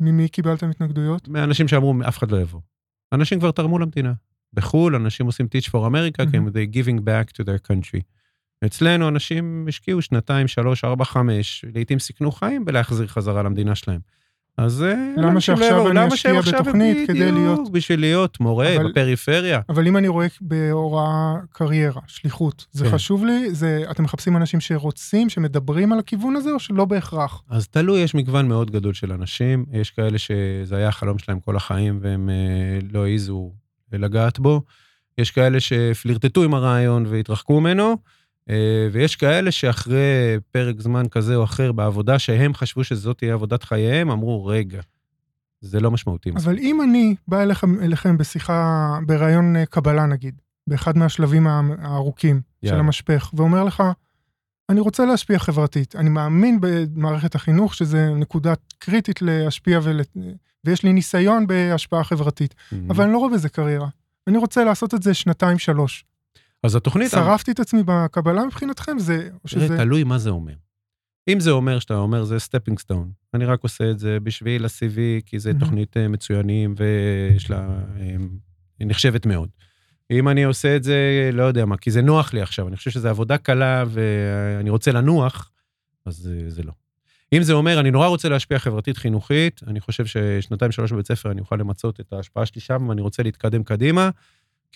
[0.01, 1.29] ממי קיבלתם התנגדויות?
[1.29, 2.61] מאנשים שאמרו, אף אחד לא יבוא.
[3.13, 4.13] אנשים כבר תרמו למדינה.
[4.53, 8.01] בחו"ל, אנשים עושים Teach for America, כי הם they giving back to their country.
[8.65, 14.01] אצלנו אנשים השקיעו שנתיים, שלוש, ארבע, חמש, לעתים סיכנו חיים בלהחזיר חזרה למדינה שלהם.
[14.59, 15.91] אז אה, למה לא שעכשיו יבואו?
[15.91, 19.61] אני אשקיע בתוכנית כדי בדיוק, להיות- בשביל להיות מורה אבל- בפריפריה.
[19.69, 22.91] אבל אם אני רואה בהוראה קריירה, שליחות, זה כן.
[22.91, 23.55] חשוב לי?
[23.55, 27.43] זה, אתם מחפשים אנשים שרוצים, שמדברים על הכיוון הזה, או שלא בהכרח?
[27.51, 29.65] אז תלוי, יש מגוון מאוד גדול של אנשים.
[29.73, 33.53] יש כאלה שזה היה החלום שלהם כל החיים והם אה, לא העזו
[33.93, 34.63] לגעת בו.
[35.19, 37.97] יש כאלה שפלירטטו עם הרעיון והתרחקו ממנו,
[38.93, 40.01] ויש כאלה שאחרי
[40.51, 44.81] פרק זמן כזה או אחר בעבודה, שהם חשבו שזאת תהיה עבודת חייהם, אמרו, רגע,
[45.61, 46.31] זה לא משמעותי.
[46.31, 48.59] מספיק." אבל אם אני בא אליכם, אליכם בשיחה,
[49.07, 50.35] בראיון אה, קבלה נגיד,
[50.67, 52.81] באחד מהשלבים הארוכים של יאללה.
[52.81, 53.83] המשפך, ואומר לך,
[54.69, 60.01] אני רוצה להשפיע חברתית, אני מאמין במערכת החינוך שזה נקודה קריטית להשפיע ול...
[60.65, 62.75] ויש לי ניסיון בהשפעה חברתית, Mhm.
[62.91, 63.89] אבל אני לא רואה בזה קריירה.
[64.27, 66.05] אני רוצה לעשות את זה שנתיים, שלוש.
[66.67, 67.11] אז התוכנית...
[67.11, 69.29] שרפתי את עצמי בקבלה מבחינתכם, זה...
[69.47, 69.77] שזה...
[69.77, 70.55] תלוי מה זה אומר.
[71.29, 75.23] אם זה אומר שאתה אומר זה stepping stone, אני רק עושה את זה בשביל ה-CV,
[75.27, 75.61] כי זה מהמם.
[75.61, 77.69] תוכנית אה, מצוינים ויש לה,
[78.01, 78.17] אה,
[78.79, 79.49] היא נחשבת מאוד.
[80.11, 82.91] אם אני עושה את זה, לא יודע מה, כי זה נוח לי עכשיו, אני חושב
[82.91, 85.51] שזו עבודה קלה ואני רוצה לנוח,
[86.07, 86.73] אז אה, זה לא.
[87.33, 91.31] אם זה אומר, אני נורא רוצה להשפיע חברתית חינוכית, אני חושב ששנתיים שלוש בבית ספר
[91.31, 94.11] אני אוכל למצות את ההשפעה שלי שם, ואני רוצה להתקדם קדימה,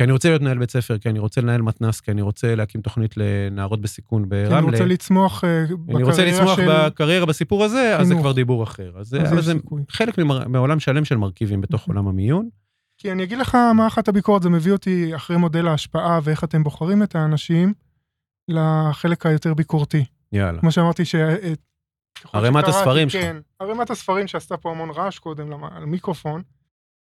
[0.01, 2.55] כי אני רוצה להיות מנהל בית ספר, כי אני רוצה לנהל מתנ"ס, כי אני רוצה
[2.55, 4.59] להקים תוכנית לנערות בסיכון כי ברמלה.
[4.59, 6.67] אני רוצה לצמוח אה, בקריירה אני רוצה לצמוח של...
[6.69, 8.23] בקריירה בסיפור הזה, אז זה חינוך.
[8.23, 8.93] כבר דיבור אחר.
[8.99, 9.83] אז אז אבל זה סיכוי.
[9.91, 12.49] חלק מעולם שלם של מרכיבים בתוך עולם המיון.
[12.99, 16.65] כי אני אגיד לך מה אחת הביקורת, זה מביא אותי אחרי מודל ההשפעה ואיך אתם
[16.65, 17.73] בוחרים את האנשים,
[18.49, 20.05] לחלק היותר ביקורתי.
[20.33, 20.61] יאללה.
[20.61, 21.15] כמו שאמרתי, ש...
[21.15, 21.53] אה,
[22.21, 23.23] ככל ערימת הספרים שלך.
[23.23, 26.43] כן, ערימת הספרים שעשתה פה המון רעש קודם למ- על מיקרופון.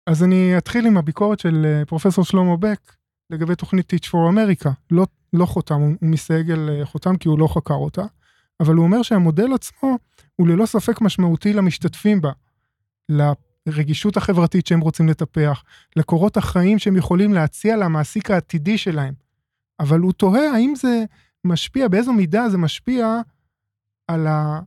[0.08, 2.96] אז אני אתחיל עם הביקורת של אה, פרופסור שלמה בק
[3.30, 4.70] לגבי תוכנית Teach for America.
[4.92, 5.96] לא, לא חותם, הוא,
[6.54, 8.04] על אה, חותם כי הוא לא חקר אותה.
[8.60, 9.98] אבל הוא אומר שהמודל עצמו
[10.36, 12.32] הוא ללא ספק משמעותי למשתתפים בה,
[13.10, 15.63] לרגישות החברתית שהם רוצים לטפח,
[15.96, 19.13] לקורות החיים שהם יכולים להציע למעסיק העתידי שלהם.
[19.80, 21.04] אבל הוא תוהה האם זה
[21.44, 23.22] משפיע, באיזו מידה זה משפיע
[24.08, 24.60] על, ה,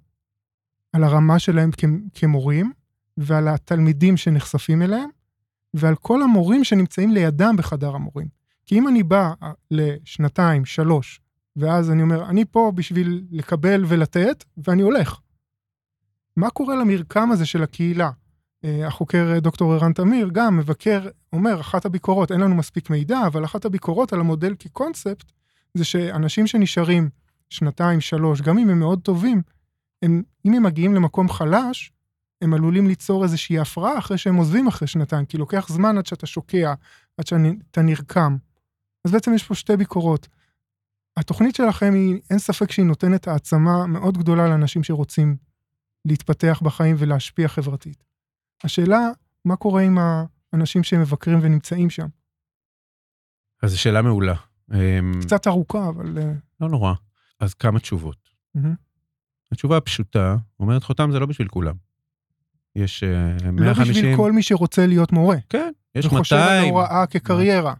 [0.92, 2.72] על הרמה שלהם כ, כמורים,
[3.16, 5.09] ועל התלמידים שנחשפים אליהם,
[5.77, 8.29] ועל כל המורים שנמצאים לידם בחדר המורים.
[8.67, 9.33] כי אם אני בא
[9.71, 11.21] לשנתיים, שלוש,
[11.57, 15.19] ואז אני אומר, אני פה בשביל לקבל ולתת, ואני הולך.
[16.37, 18.11] מה קורה למרקם הזה של הקהילה?
[18.65, 23.27] אה, החוקר אה, דוקטור ערן תמיר גם מבקר, אומר, אחת הביקורות, אין לנו מספיק מידע,
[23.27, 25.33] אבל אחת הביקורות על המודל כקונספט,
[25.75, 27.09] זה שאנשים שנשארים
[27.51, 29.43] שנתיים, שלוש, גם אם הם מאוד טובים,
[30.03, 31.93] הם, אם הם מגיעים למקום חלש,
[32.42, 36.27] הם עלולים ליצור איזושהי הפרעה אחרי שהם עוזבים אחרי שנתיים, כי לוקח זמן עד שאתה
[36.27, 36.75] שוקע,
[37.16, 38.37] עד שאתה נרקם.
[39.05, 40.29] אז בעצם יש פה שתי ביקורות.
[41.16, 45.37] התוכנית שלכם היא, אין ספק שהיא נותנת העצמה מאוד גדולה לאנשים שרוצים
[46.05, 48.05] להתפתח בחיים ולהשפיע חברתית.
[48.64, 49.01] השאלה,
[49.44, 49.99] מה קורה עם
[50.53, 52.07] האנשים שמבקרים ונמצאים שם?
[53.62, 54.35] אז זו שאלה מעולה.
[54.72, 56.18] אמ, קצת ארוכה, אבל...
[56.18, 56.92] אה, לא נורא.
[57.40, 58.29] אז כמה תשובות.
[59.53, 61.75] התשובה הפשוטה אומרת, חותם זה לא בשביל כולם.
[62.77, 63.05] יש
[63.53, 63.65] 150...
[63.67, 65.37] לא בשביל כל מי שרוצה להיות מורה.
[65.49, 66.21] כן, יש 200...
[66.21, 67.75] וחושב על הוראה כקריירה.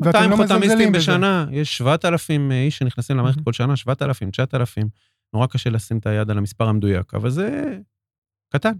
[0.00, 4.88] 200 לא חותמיסטים בשנה, יש 7,000 איש שנכנסים למערכת כל שנה, 7,000, 9,000.
[5.34, 7.76] נורא קשה לשים את היד על המספר המדויק, אבל זה
[8.52, 8.72] קטן.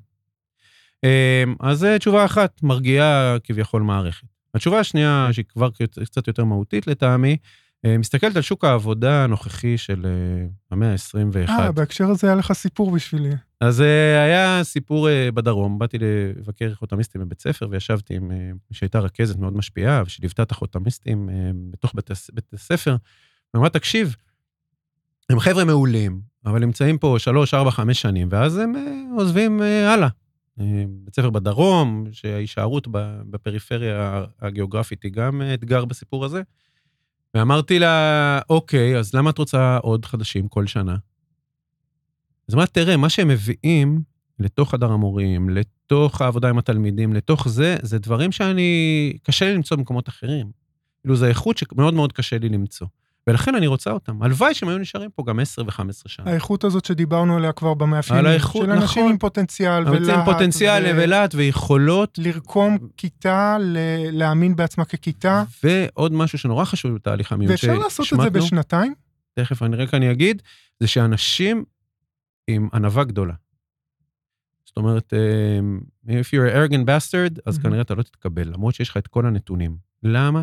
[1.61, 4.27] אז זו תשובה אחת, מרגיעה כביכול מערכת.
[4.55, 5.71] התשובה השנייה, שהיא כבר
[6.05, 7.37] קצת יותר מהותית לטעמי,
[7.85, 11.51] אה, מסתכלת על שוק העבודה הנוכחי של אה, המאה ה-21.
[11.51, 13.31] אה, בהקשר הזה היה לך סיפור בשבילי.
[13.61, 19.37] אז אה, היה סיפור בדרום, באתי לבקר חותמיסטים בבית ספר, וישבתי עם מי שהייתה רכזת
[19.37, 21.29] מאוד משפיעה, ושליוותה את החותמיסטים
[21.71, 22.97] בתוך בית, בית הספר,
[23.55, 24.17] ואמרה, תקשיב,
[25.31, 28.73] הם חבר'ה מעולים, אבל נמצאים פה שלוש, ארבע, חמש שנים, ואז הם
[29.17, 30.09] עוזבים הלאה.
[30.89, 32.89] בית ספר בדרום, שההישארות
[33.31, 36.43] בפריפריה הגיאוגרפית היא גם אתגר בסיפור הזה.
[37.35, 40.97] ואמרתי לה, אוקיי, אז למה את רוצה עוד חדשים כל שנה?
[42.49, 44.03] אז אמרת, תראה, מה שהם מביאים
[44.39, 49.77] לתוך חדר המורים, לתוך העבודה עם התלמידים, לתוך זה, זה דברים שאני, קשה לי למצוא
[49.77, 50.51] במקומות אחרים.
[51.01, 52.87] כאילו, זו איכות שמאוד מאוד קשה לי למצוא.
[53.27, 54.23] ולכן אני רוצה אותם.
[54.23, 56.31] הלוואי שהם היו נשארים פה גם 10 ו-15 שנה.
[56.31, 59.13] האיכות הזאת שדיברנו עליה כבר במאפיינים, על האיכות, של אנשים נכון.
[59.13, 60.19] עם פוטנציאל ולהט.
[60.19, 60.91] עם פוטנציאל ו...
[61.03, 62.19] ולהט ויכולות.
[62.19, 65.45] לרקום כיתה, ל- להאמין בעצמה ככיתה.
[65.65, 68.95] ועוד משהו שנורא חשוב בתהליך המיון ואפשר לעשות את זה בשנתיים?
[69.35, 70.43] תכף אני רק אני אגיד,
[70.81, 71.65] זה שאנשים
[72.49, 73.35] עם ענווה גדולה.
[74.65, 75.61] זאת אומרת, אה,
[76.07, 77.63] if you're an arrogant bastard, אז mm-hmm.
[77.63, 79.77] כנראה אתה לא תתקבל, למרות שיש לך את כל הנתונים.
[80.03, 80.43] למה?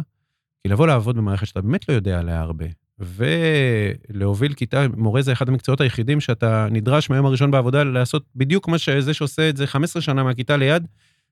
[0.63, 2.65] כי לבוא לעבוד במערכת שאתה באמת לא יודע עליה הרבה,
[2.99, 8.77] ולהוביל כיתה, מורה זה אחד המקצועות היחידים שאתה נדרש מהיום הראשון בעבודה לעשות בדיוק מה
[8.77, 10.87] שזה שעושה את זה 15 שנה מהכיתה ליד.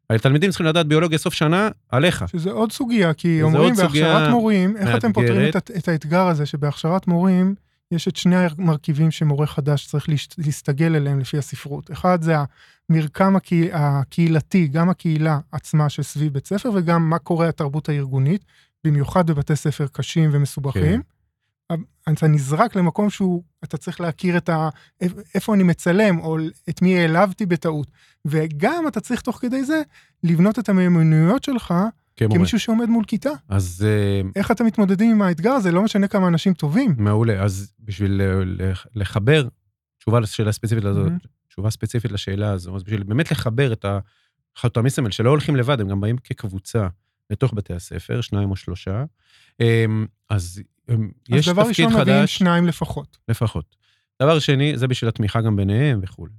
[0.10, 2.26] התלמידים צריכים לדעת ביולוגיה סוף שנה, עליך.
[2.32, 5.00] שזה עוד סוגיה, כי אומרים בהכשרת מורים, איך מאתגרת.
[5.00, 7.56] אתם פותרים את, את האתגר הזה שבהכשרת מורים,
[7.94, 11.92] יש את שני המרכיבים שמורה חדש צריך להסתגל אליהם לפי הספרות.
[11.92, 12.36] אחד זה
[12.90, 13.36] המרקם
[13.74, 18.46] הקהילתי, גם הקהילה עצמה שסביב בית ספר, וגם מה קורה התרבות הארגונית.
[18.84, 21.02] במיוחד בבתי ספר קשים ומסובכים.
[21.02, 21.78] כן.
[22.12, 24.70] אתה נזרק למקום שהוא, אתה צריך להכיר את ה...
[25.36, 26.38] איפה אני מצלם, או
[26.70, 27.88] את מי העלבתי בטעות.
[28.26, 29.82] וגם אתה צריך תוך כדי זה
[30.24, 31.74] לבנות את המיומנויות שלך.
[32.16, 33.30] כמישהו שעומד מול כיתה.
[33.50, 33.86] אז...
[33.88, 35.72] אה, איך אתם מתמודדים עם האתגר הזה?
[35.72, 36.96] לא משנה כמה אנשים טובים.
[36.98, 37.44] מעולה.
[37.44, 38.22] אז בשביל
[38.96, 39.48] לחבר,
[39.98, 41.48] תשובה לשאלה ספציפית הזאת, mm-hmm.
[41.48, 43.86] תשובה ספציפית לשאלה הזו, אז בשביל באמת לחבר את
[44.58, 46.88] החתומיסטים האלה, שלא הולכים לבד, הם גם באים כקבוצה.
[47.30, 49.04] לתוך בתי הספר, שניים או שלושה.
[49.60, 51.50] אמ, אז אמ, יש תפקיד חדש.
[51.50, 53.18] אז דבר ראשון מביאים שניים לפחות.
[53.28, 53.76] לפחות.
[54.22, 56.34] דבר שני, זה בשביל התמיכה גם ביניהם וכולי.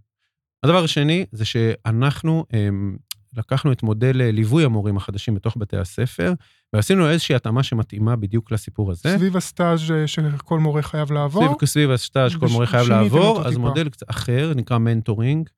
[0.62, 2.96] הדבר השני, זה שאנחנו הם, אמ,
[3.36, 6.32] לקחנו את מודל אה, ליווי המורים החדשים בתוך בתי הספר,
[6.72, 9.16] ועשינו איזושהי התאמה שמתאימה בדיוק לסיפור הזה.
[9.18, 11.44] סביב הסטאז' אה, שכל מורה חייב לעבור.
[11.44, 13.60] סביב, סביב הסטאז' שכל מורה חייב לעבור, אז טיפה.
[13.60, 15.48] מודל קצת אחר, נקרא mentoring.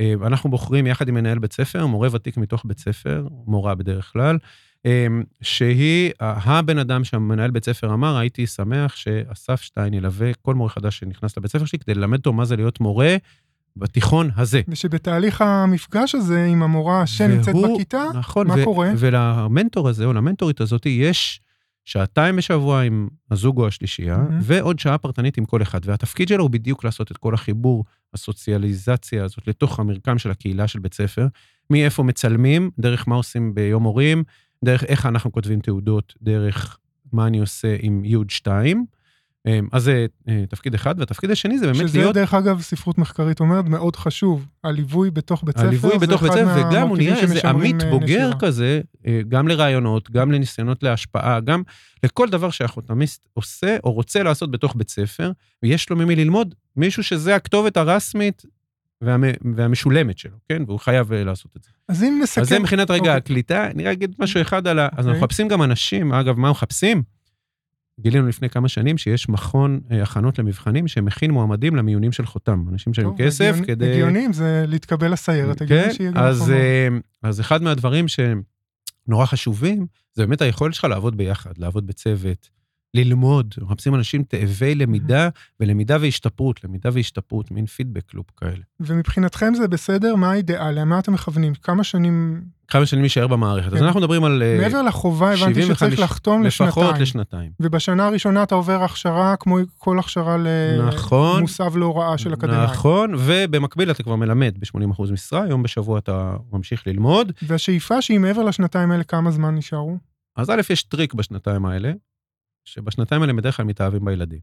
[0.00, 4.12] אה, אנחנו בוחרים יחד עם מנהל בית ספר, מורה ותיק מתוך בית ספר, מורה בדרך
[4.12, 4.38] כלל,
[5.42, 10.98] שהיא הבן אדם שהמנהל בית ספר אמר, הייתי שמח שאסף שטיין ילווה כל מורה חדש
[10.98, 13.16] שנכנס לבית ספר שלי כדי ללמד אותו מה זה להיות מורה
[13.76, 14.60] בתיכון הזה.
[14.68, 18.90] ושבתהליך המפגש הזה עם המורה שנמצאת והוא, בכיתה, נכון, מה ו- קורה?
[18.98, 21.40] ולמנטור הזה, או למנטורית הזאת, יש
[21.84, 24.42] שעתיים בשבוע עם הזוג או השלישייה, mm-hmm.
[24.42, 25.80] ועוד שעה פרטנית עם כל אחד.
[25.84, 27.84] והתפקיד שלו הוא בדיוק לעשות את כל החיבור,
[28.14, 31.26] הסוציאליזציה הזאת, לתוך המרקם של הקהילה של בית ספר,
[31.70, 34.24] מאיפה מצלמים, דרך מה עושים ביום הורים,
[34.64, 36.78] דרך איך אנחנו כותבים תעודות, דרך
[37.12, 38.84] מה אני עושה עם יוד 2, אמ,
[39.72, 42.14] אז זה אה, תפקיד אחד, והתפקיד השני זה באמת שזה, להיות...
[42.14, 44.46] דרך אגב, ספרות מחקרית אומרת, מאוד חשוב.
[44.64, 48.06] הליווי בתוך בית ספר, הליווי בתוך בית ספר, וגם הוא נהיה איזה עמית אה, בוגר
[48.06, 48.40] נשירה.
[48.40, 51.62] כזה, אה, גם לרעיונות, גם לניסיונות להשפעה, גם
[52.02, 57.02] לכל דבר שהחותמיסט עושה או רוצה לעשות בתוך בית ספר, ויש לו ממי ללמוד, מישהו
[57.02, 58.42] שזה הכתובת הרשמית
[59.04, 60.62] והמ- והמשולמת שלו, כן?
[60.66, 61.70] והוא חייב לעשות את זה.
[61.88, 62.40] אז אם נסכם...
[62.40, 63.16] אז זה מבחינת רגע אוקיי.
[63.16, 64.84] הקליטה, אני רק אגיד משהו אחד על ה...
[64.84, 65.20] אז אנחנו אוקיי.
[65.20, 67.13] מחפשים גם אנשים, אגב, מה מחפשים?
[68.00, 72.94] גילינו לפני כמה שנים שיש מכון אה, הכנות למבחנים שמכין מועמדים למיונים של חותם, אנשים
[72.94, 73.92] שהם טוב, כסף הגיוני- כדי...
[73.92, 76.58] הגיוני, אם זה להתקבל לסיירת, הגיוני כן, שיהיה גם אז, מקומות.
[76.58, 76.88] אה,
[77.28, 82.48] אז אחד מהדברים שנורא חשובים, זה באמת היכולת שלך לעבוד ביחד, לעבוד בצוות,
[82.94, 83.54] ללמוד.
[83.62, 85.28] מחפשים אנשים תאבי למידה,
[85.60, 88.62] ולמידה והשתפרות, למידה והשתפרות, מין feedback loop כאלה.
[88.80, 90.16] ומבחינתכם זה בסדר?
[90.16, 90.80] מה האידיאל?
[90.80, 91.54] למה אתם מכוונים?
[91.54, 92.42] כמה שנים...
[92.68, 93.72] כמה שנים להישאר במערכת.
[93.72, 93.84] אז כן.
[93.84, 97.02] אנחנו מדברים על אה, מעבר לחובה, הבנתי 75 שצריך לחתום לפחות לשנתיים.
[97.02, 97.50] לשנתיים.
[97.60, 100.36] ובשנה הראשונה אתה עובר הכשרה כמו כל הכשרה
[100.88, 101.38] נכון.
[101.38, 102.60] למוסב להוראה של אקדמאים.
[102.62, 107.32] נכון, ובמקביל אתה כבר מלמד ב-80% משרה, יום בשבוע אתה ממשיך ללמוד.
[107.42, 109.96] והשאיפה שהיא מעבר לשנתיים האלה, כמה זמן נשארו?
[110.36, 111.92] אז א', יש טריק בשנתיים האלה,
[112.64, 114.40] שבשנתיים האלה בדרך כלל מתאהבים בילדים,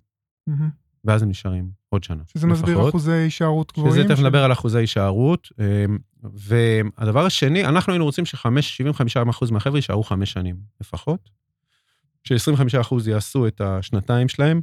[0.47, 0.69] מהמם.
[1.05, 2.23] ואז הם נשארים עוד שנה.
[2.33, 2.89] שזה מסביר לפחות.
[2.89, 3.93] אחוזי הישארות גבוהים.
[3.93, 5.47] שזה תכף של- נדבר על אחוזי הישארות.
[5.59, 11.29] אמ, והדבר השני, אנחנו היינו רוצים ש-75% מהחבר'ה יישארו חמש שנים לפחות,
[12.23, 14.61] ש-25% יעשו את השנתיים שלהם,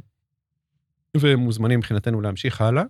[1.17, 2.83] והם מוזמנים מבחינתנו להמשיך הלאה.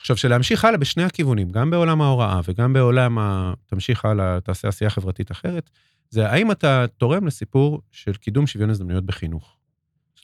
[0.00, 3.54] עכשיו, שלהמשיך הלאה בשני הכיוונים, גם בעולם ההוראה וגם בעולם ה...
[3.66, 5.70] תמשיך הלאה, תעשה עשייה חברתית אחרת,
[6.10, 9.53] זה האם אתה תורם לסיפור של קידום שוויון הזדמנויות בחינוך.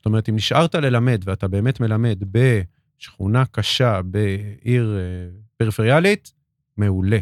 [0.01, 6.33] זאת אומרת, אם נשארת ללמד ואתה באמת מלמד בשכונה קשה, בעיר אה, פריפריאלית,
[6.77, 7.19] מעולה.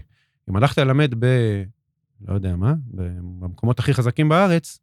[0.51, 1.27] אם הלכת ללמד ב...
[2.29, 2.75] לא יודע מה,
[3.41, 4.79] במקומות הכי חזקים בארץ,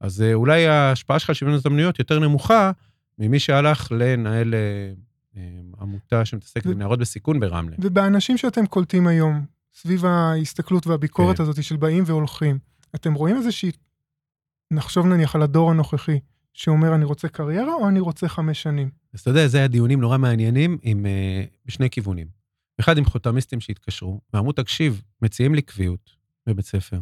[0.00, 2.70] אז אה, אולי ההשפעה שלך על שוויון הזדמנויות יותר נמוכה
[3.18, 5.40] ממי שהלך לנהל אה,
[5.80, 7.76] עמותה שמתעסקת ו- בנערות בסיכון ברמלה.
[7.78, 11.42] ובאנשים שאתם קולטים היום, סביב ההסתכלות והביקורת כן.
[11.42, 12.58] הזאת של באים והולכים,
[12.94, 13.70] אתם רואים איזושהי...
[14.70, 16.18] נחשוב נניח על הדור הנוכחי,
[16.54, 18.90] שאומר אני רוצה קריירה או אני רוצה חמש שנים?
[19.14, 22.26] אז אתה יודע, זה היה דיונים נורא מעניינים עם, אה, בשני כיוונים.
[22.80, 26.10] אחד עם חותמיסטים שהתקשרו, ואמרו, תקשיב, מציעים לי קביעות
[26.46, 27.00] בבית ספר.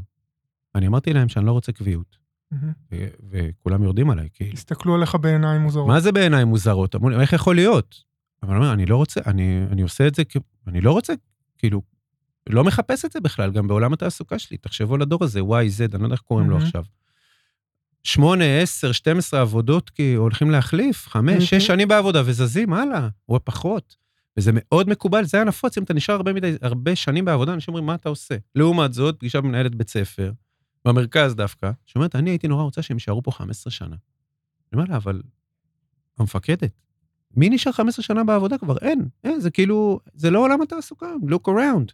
[0.74, 2.16] אני אמרתי להם שאני לא רוצה קביעות.
[2.92, 4.52] ו- וכולם יורדים עליי, כאילו.
[4.52, 5.88] הסתכלו עליך בעיניים מוזרות.
[5.88, 6.94] מה זה בעיניים מוזרות?
[6.94, 7.96] אמרו לי, איך יכול להיות?
[8.42, 11.12] אבל אני אומר, אני לא רוצה, אני, אני עושה את זה, כי- אני לא רוצה,
[11.58, 11.82] כאילו,
[12.48, 14.56] לא מחפש את זה בכלל, גם בעולם התעסוקה שלי.
[14.56, 16.56] תחשבו על הדור הזה, Y, Z, אני לא יודע איך קוראים לו.
[16.66, 16.84] עכשיו.
[18.02, 21.40] שמונה, עשר, 12 עבודות כי הולכים להחליף, חמש, מהמם.
[21.40, 23.96] שש שנים בעבודה וזזים הלאה, או פחות.
[24.36, 27.86] וזה מאוד מקובל, זה הנפוץ, אם אתה נשאר הרבה, מדי, הרבה שנים בעבודה, אנשים אומרים,
[27.86, 28.34] מה אתה עושה?
[28.54, 30.32] לעומת זאת, פגישה במנהלת בית ספר,
[30.84, 33.86] במרכז דווקא, שאומרת, אני הייתי נורא רוצה שהם יישארו פה 15 שנה.
[33.86, 33.96] אני
[34.80, 35.22] אומר לה, אבל
[36.18, 36.72] המפקדת,
[37.36, 38.78] מי נשאר 15 שנה בעבודה כבר?
[38.78, 41.92] אין, אין, זה כאילו, זה לא עולם התעסוקה, look around.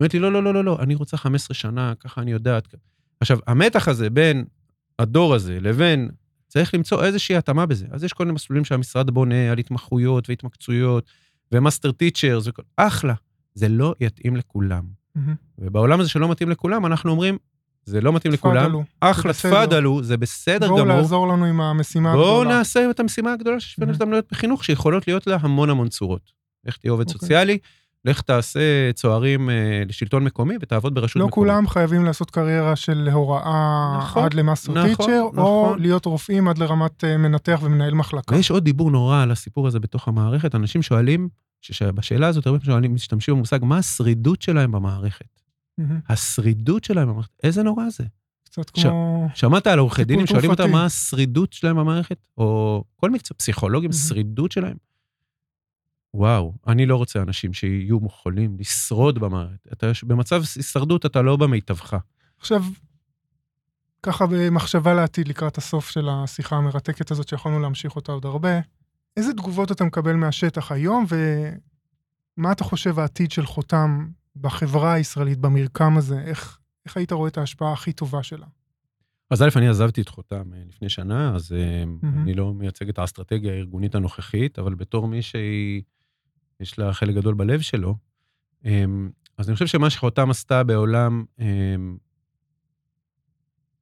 [0.00, 2.74] אומרת לי, לא, לא, לא, לא, לא, אני רוצה 15 שנה, ככה אני יודעת.
[3.20, 4.44] עכשיו, המתח הזה בין
[4.98, 6.08] הדור הזה לבין,
[6.48, 7.86] צריך למצוא איזושהי התאמה בזה.
[7.90, 11.04] אז יש כל מיני מסלולים שהמשרד בונה על התמחויות והתמקצעויות,
[11.52, 12.62] ו master teachers, וכל...
[12.76, 13.14] אחלה.
[13.54, 14.82] זה לא יתאים לכולם.
[15.58, 17.38] ובעולם הזה שלא מתאים לכולם, אנחנו אומרים,
[17.84, 19.38] זה לא מתאים לכולם, אחלה, זה.
[19.38, 20.96] תפאדלו, זה בסדר בואו גמור.
[20.96, 22.58] לעזור לנו עם המשימה בואו הגדולה.
[22.58, 23.92] נעשה את המשימה הגדולה של שוויון Mhm.
[23.92, 26.32] הזדמנויות בחינוך, שיכולות להיות לה המון המון צורות.
[26.64, 27.20] לך תהיה עובד אוקיי.
[27.20, 27.58] סוציאלי,
[28.04, 28.60] לך תעשה
[28.94, 29.54] צוערים אה,
[29.88, 31.50] לשלטון מקומי ותעבוד ברשות לא מקומית.
[31.52, 35.30] כולם חייבים לעשות קריירה של הוראה נכון, עד ל master נכון, teacher, או
[35.66, 35.80] נכון.
[35.82, 38.34] להיות רופאים עד לרמת אה, מנתח ומנהל מחלקה.
[38.34, 40.54] ויש עוד דיבור נורא על הסיפור הזה בתוך המערכת.
[40.54, 41.28] אנשים שואלים,
[41.60, 45.26] שבשאלה הזאת הרבה פעמים שואלים, משתמשים במושג, מה השרידות שלהם במערכת?
[45.78, 46.00] מהמם.
[46.08, 48.04] השרידות שלהם במערכת, איזה נורא זה.
[48.44, 49.28] קצת ש- כמו...
[49.34, 50.70] שמעת על עורכי דינים שואלים אותם.
[50.70, 52.16] מה השרידות שלהם במערכת?
[52.38, 53.94] או כל מקצוע, פסיכולוגים, Mhm.
[53.94, 54.76] שרידות שלהם?
[56.14, 59.72] וואו, אני לא רוצה אנשים שיהיו יכולים לשרוד במערכת.
[59.72, 61.96] אתה במצב הישרדות אתה לא במיטבך.
[62.38, 62.64] עכשיו,
[64.02, 68.60] ככה במחשבה לעתיד לקראת הסוף של השיחה המרתקת הזאת, שיכולנו להמשיך אותה עוד הרבה,
[69.16, 75.96] איזה תגובות אתה מקבל מהשטח היום, ומה אתה חושב העתיד של חותם בחברה הישראלית, במרקם
[75.96, 76.20] הזה?
[76.20, 78.46] איך, איך היית רואה את ההשפעה הכי טובה שלה?
[79.30, 81.52] אז א', אני עזבתי את חותם אה, לפני שנה, אז
[82.02, 82.06] Mhm.
[82.22, 85.82] אני לא מייצג את האסטרטגיה הארגונית הנוכחית, אבל בתור מי שהיא,
[86.62, 87.96] יש לה חלק גדול בלב שלו,
[88.66, 88.84] אה,
[89.38, 91.46] אז אני חושב שמה שחותם עשתה בעולם, אה,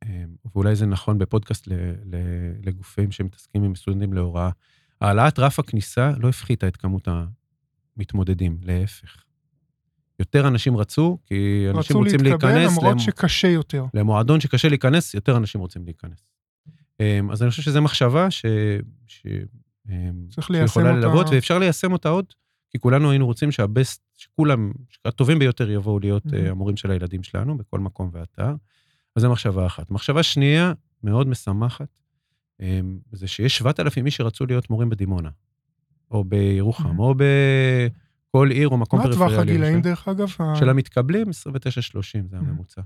[0.05, 0.24] אה,
[0.55, 1.68] ואולי זה נכון בפודקאסט
[2.62, 4.51] לגופים שמתעסקים עם סטודנטים להוראה,
[5.01, 7.09] העלאת רף הכניסה לא הפחיתה את כמות
[7.97, 9.24] המתמודדים, להפך.
[10.18, 13.85] יותר אנשים רצו, כי אנשים רצו רוצים להתקבל להיכנס למרות למ- שקשה יותר.
[13.95, 16.33] למועדון שקשה להיכנס, יותר אנשים רוצים להיכנס.
[17.01, 18.47] אמ, אז אני חושב שזו מחשבה ש...
[19.07, 19.26] ש...
[20.31, 20.93] צריך ליישם אותה.
[20.93, 22.24] ללוות, ואפשר ליישם אותה עוד,
[22.71, 24.73] כי כולנו היינו רוצים שהבסט, שכולם,
[25.05, 26.35] הטובים ביותר יבואו להיות Mhm.
[26.35, 28.55] אה, המורים של הילדים שלנו בכל מקום ואתר.
[29.16, 29.91] אז זו מחשבה אחת.
[29.91, 30.73] מחשבה שנייה,
[31.05, 31.89] מאוד משמחת,
[32.61, 32.81] אה,
[33.12, 35.31] זה שיש 7,000 איש שרצו להיות מורים בדימונה,
[36.11, 37.01] או בירוחם, Mhm.
[37.01, 39.33] או בכל עיר או מקום מה פריפריאלי.
[39.35, 40.29] הטווח הגילאים, של- דרך אגב?
[40.55, 42.81] של המתקבלים, 29-30, זה הממוצע.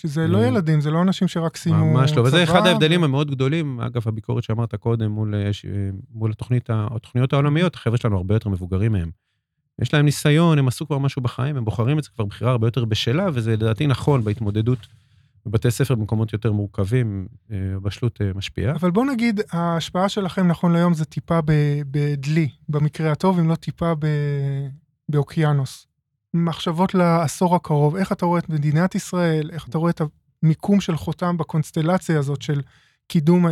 [0.00, 3.04] שזה לא אה, ילדים, זה לא אנשים שרק סיימו ממש לא, וזה צבא אחד ההבדלים
[3.04, 5.66] המאוד גדולים, אגב, הביקורת שאמרת קודם מול, אה, ש-
[6.14, 9.10] מול התוכנית, התוכניות העולמיות, החבר'ה שלנו הרבה יותר מבוגרים מהם.
[9.82, 12.66] יש להם ניסיון, הם עשו כבר משהו בחיים, הם בוחרים את זה כבר בחירה הרבה
[12.66, 14.78] יותר בשלה, וזה לדעתי נכון בהתמודדות
[15.46, 18.74] בבתי ספר במקומות יותר מורכבים, אה, הבשלות אה, משפיעה.
[18.74, 21.38] אבל בוא נגיד, ההשפעה שלכם נכון להיום זה טיפה
[21.90, 24.68] בדלי, במקרה הטוב, אם לא טיפה ב-
[25.08, 25.87] באוקיינוס.
[26.34, 30.02] מחשבות לעשור הקרוב, איך אתה רואה את מדינת ישראל, איך אתה רואה את
[30.42, 32.60] המיקום של חותם בקונסטלציה הזאת של
[33.06, 33.46] קידום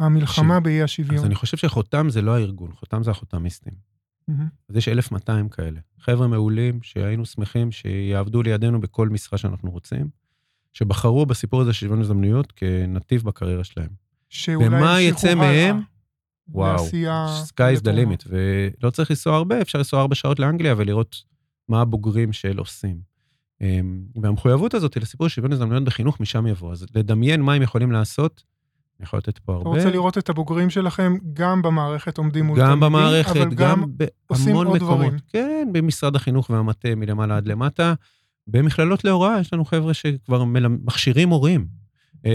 [0.00, 1.24] המלחמה באי אז השוויון.
[1.24, 3.72] אני חושב שחותם זה לא הארגון, חותם זה החותמיסטים.
[4.68, 5.80] אז יש 1,200 כאלה.
[6.00, 10.08] חבר'ה מעולים שהיינו שמחים שיעבדו לידינו בכל משרה שאנחנו רוצים,
[10.72, 13.90] שבחרו בסיפור הזה של שוויון הזדמנויות כנתיב בקריירה שלהם.
[14.48, 15.80] ומה יצא מהם?
[16.48, 16.86] וואו,
[17.46, 21.33] sky is the limit, ולא צריך לנסוע הרבה, אפשר לנסוע ארבע שעות לאנגליה ולראות
[21.68, 23.14] מה הבוגרים של עושים.
[23.60, 26.72] אמ, והמחויבות הזאת לסיפור שוויון הזדמנויות בחינוך משם יבוא.
[26.72, 28.42] אז לדמיין מה הם יכולים לעשות,
[29.00, 29.70] אני יכול לתת פה אתה הרבה.
[29.70, 33.84] רוצה לראות את הבוגרים שלכם גם במערכת עומדים מול גם תלמידים, במערכת, אבל גם
[34.26, 34.98] עושים בהמון עוד מקומות.
[34.98, 35.18] דברים.
[35.28, 37.94] כן, במשרד החינוך והמטה מלמעלה עד למטה.
[38.46, 40.44] במכללות להוראה יש לנו חבר'ה שכבר
[40.84, 41.66] מכשירים מורים.
[42.24, 42.30] אמ,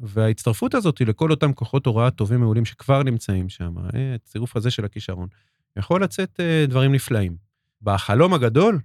[0.00, 4.70] וההצטרפות הזאת היא לכל אותם כוחות הוראה טובים מעולים שכבר נמצאים שם, אה, הצירוף הזה
[4.70, 5.28] של הכישרון,
[5.76, 7.51] יכול לצאת אה, דברים נפלאים.
[7.82, 8.80] בחלום הגדול,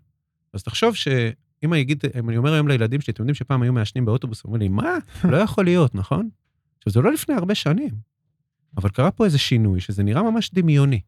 [0.54, 3.74] אז תחשוב שאם אני אגיד, אם אני אומר היום לילדים שלי, אתם יודעים שפעם היו
[3.74, 4.98] מעשנים באוטובוס, אומרים לי, מה?
[5.24, 6.30] לא יכול להיות, נכון?
[6.78, 7.92] עכשיו, זה לא לפני הרבה שנים,
[8.78, 11.02] אבל קרה פה איזה שינוי, שזה נראה ממש דמיוני.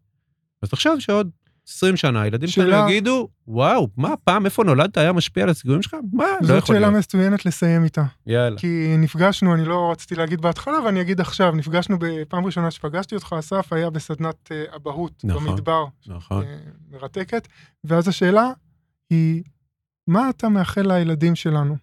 [0.62, 1.30] אז תחשוב שעוד
[1.70, 5.82] 20 שנה, הילדים שלנו שאלה- יגידו, וואו, מה, פעם איפה נולדת היה משפיע על הסיכויים
[5.82, 5.96] שלך?
[6.14, 6.24] מה?
[6.42, 7.00] לא זאת יכול שאלה להיות.
[7.06, 8.04] מצוינת לסיים איתה.
[8.28, 8.60] יאללה.
[8.60, 13.36] כי נפגשנו, אני לא רציתי להגיד בהתחלה, ואני אגיד עכשיו, נפגשנו בפעם ראשונה שפגשתי אותך,
[13.40, 15.46] אסף היה בסדנת אה, אבהות נכון.
[15.48, 16.44] במדבר, נכון.
[16.44, 16.58] אה,
[16.92, 17.48] מרתקת,
[17.84, 18.52] ואז השאלה
[19.10, 19.44] היא,
[20.08, 21.76] מה אתה מאחל לילדים שלנו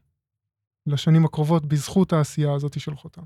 [0.87, 3.22] לשנים הקרובות בזכות העשייה הזאת של חותם?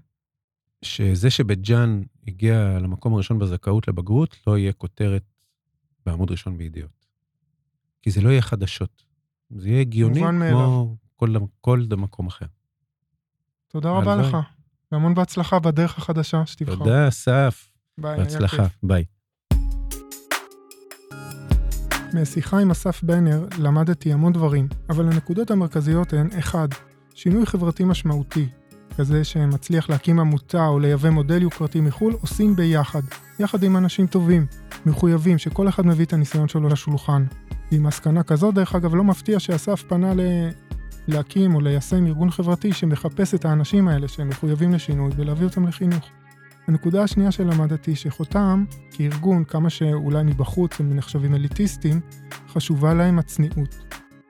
[0.85, 5.23] שזה שבית ג'אן הגיע למקום הראשון בזכאות לבגרות, לא יהיה כותרת
[6.11, 7.07] בעמוד ראשון בידיעות.
[8.03, 9.05] כי זה לא יהיה חדשות.
[9.51, 12.47] זה יהיה הגיוני כמו כל, כל מקום אחר.
[13.69, 14.17] תודה רבה.
[14.17, 14.37] לך,
[14.93, 16.77] והמון בהצלחה בדרך החדשה שתבחר.
[16.77, 17.71] תודה, אסף.
[17.99, 18.67] ביי, בהצלחה.
[18.83, 19.05] ביי.
[22.15, 26.69] משיחה עם אסף בנר למדתי המון דברים, אבל הנקודות המרכזיות הן 1.
[27.15, 28.49] שינוי חברתי משמעותי,
[28.97, 33.03] כזה שמצליח להקים עמותה או לייבא מודל יוקרתי מחו"ל, עושים ביחד,
[33.39, 34.47] יחד עם אנשים טובים,
[34.87, 37.25] מחויבים, שכל אחד מביא את הניסיון שלו לשולחן.
[37.73, 40.21] ועם מסקנה כזאת, דרך אגב, לא מפתיע שאסף פנה ל...
[41.09, 46.11] להקים או ליישם ארגון חברתי שמחפש את האנשים האלה שהם מחויבים לשינוי ולהביא אותם לחינוך.
[46.69, 52.01] הנקודה השנייה שלמדתי שחותם, כארגון, כמה שאולי מבחוץ הם נחשבים אליטיסטים,
[52.49, 53.79] חשובה להם הצניעות.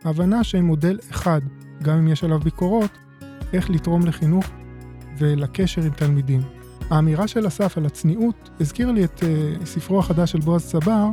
[0.04, 1.40] ההבנה שהם מודל אחד,
[1.82, 2.90] גם אם יש עליו ביקורות,
[3.52, 4.44] איך לתרום לחינוך
[5.18, 6.40] ולקשר עם תלמידים.
[6.90, 11.06] האמירה של אסף על הצניעות הזכירה לי את uh, ספרו החדש של בועז צבר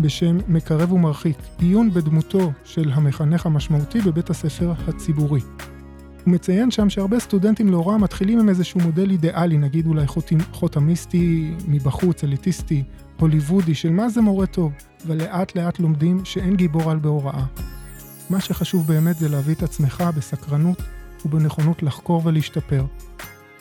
[0.00, 5.40] בשם מקרב ומרחיק, עיון בדמותו של המחנך המשמעותי בבית הספר הציבורי.
[6.24, 11.54] הוא מציין שם שהרבה סטודנטים להוראה מתחילים עם איזשהו מודל אידיאלי, נגיד אולי חוטים, חותמיסטי
[11.68, 12.82] מבחוץ, אליטיסטי,
[13.20, 14.72] הוליוודי, של מה זה מורה טוב,
[15.06, 17.44] ולאט לאט לומדים שאין גיבור על בהוראה.
[18.30, 20.82] מה שחשוב באמת זה להביא את עצמך בסקרנות
[21.24, 22.84] ובנכונות לחקור ולהשתפר.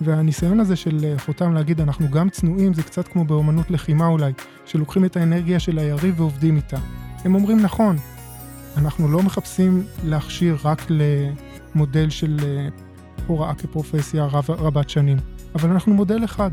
[0.01, 4.33] והניסיון הזה של אה, חותם להגיד אנחנו גם צנועים זה קצת כמו באומנות לחימה אולי,
[4.65, 6.77] שלוקחים את האנרגיה של היריב ועובדים איתה.
[7.25, 7.97] הם אומרים נכון,
[8.77, 12.67] אנחנו לא מחפשים להכשיר רק למודל של אה,
[13.27, 15.17] הוראה כפרופסיה רב, רבת שנים,
[15.55, 16.51] אבל אנחנו מודל אחד.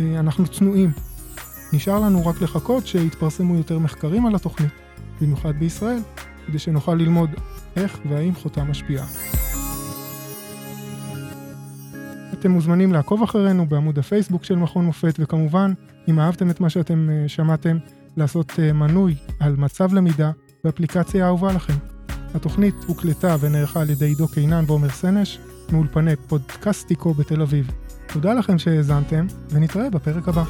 [0.00, 0.92] אה, אנחנו צנועים.
[1.72, 4.72] נשאר לנו רק לחכות שיתפרסמו יותר מחקרים על התוכנית,
[5.20, 5.98] במיוחד בישראל,
[6.46, 7.30] כדי שנוכל ללמוד
[7.76, 9.06] איך והאם חותם משפיעה.
[12.38, 15.72] אתם מוזמנים לעקוב אחרינו בעמוד הפייסבוק של מכון מופת, וכמובן,
[16.08, 17.78] אם אהבתם את מה שאתם אה, שמעתם,
[18.16, 20.30] לעשות אה, מנוי על מצב למידה
[20.64, 21.74] באפליקציה האהובה לכם.
[22.34, 25.38] התוכנית הוקלטה ונערכה על ידי עידו קינן ועומר סנש,
[25.72, 27.70] מאולפני פודקסטיקו בתל אביב.
[28.12, 30.44] תודה לכם שהאזנתם, ונתראה בפרק הבא.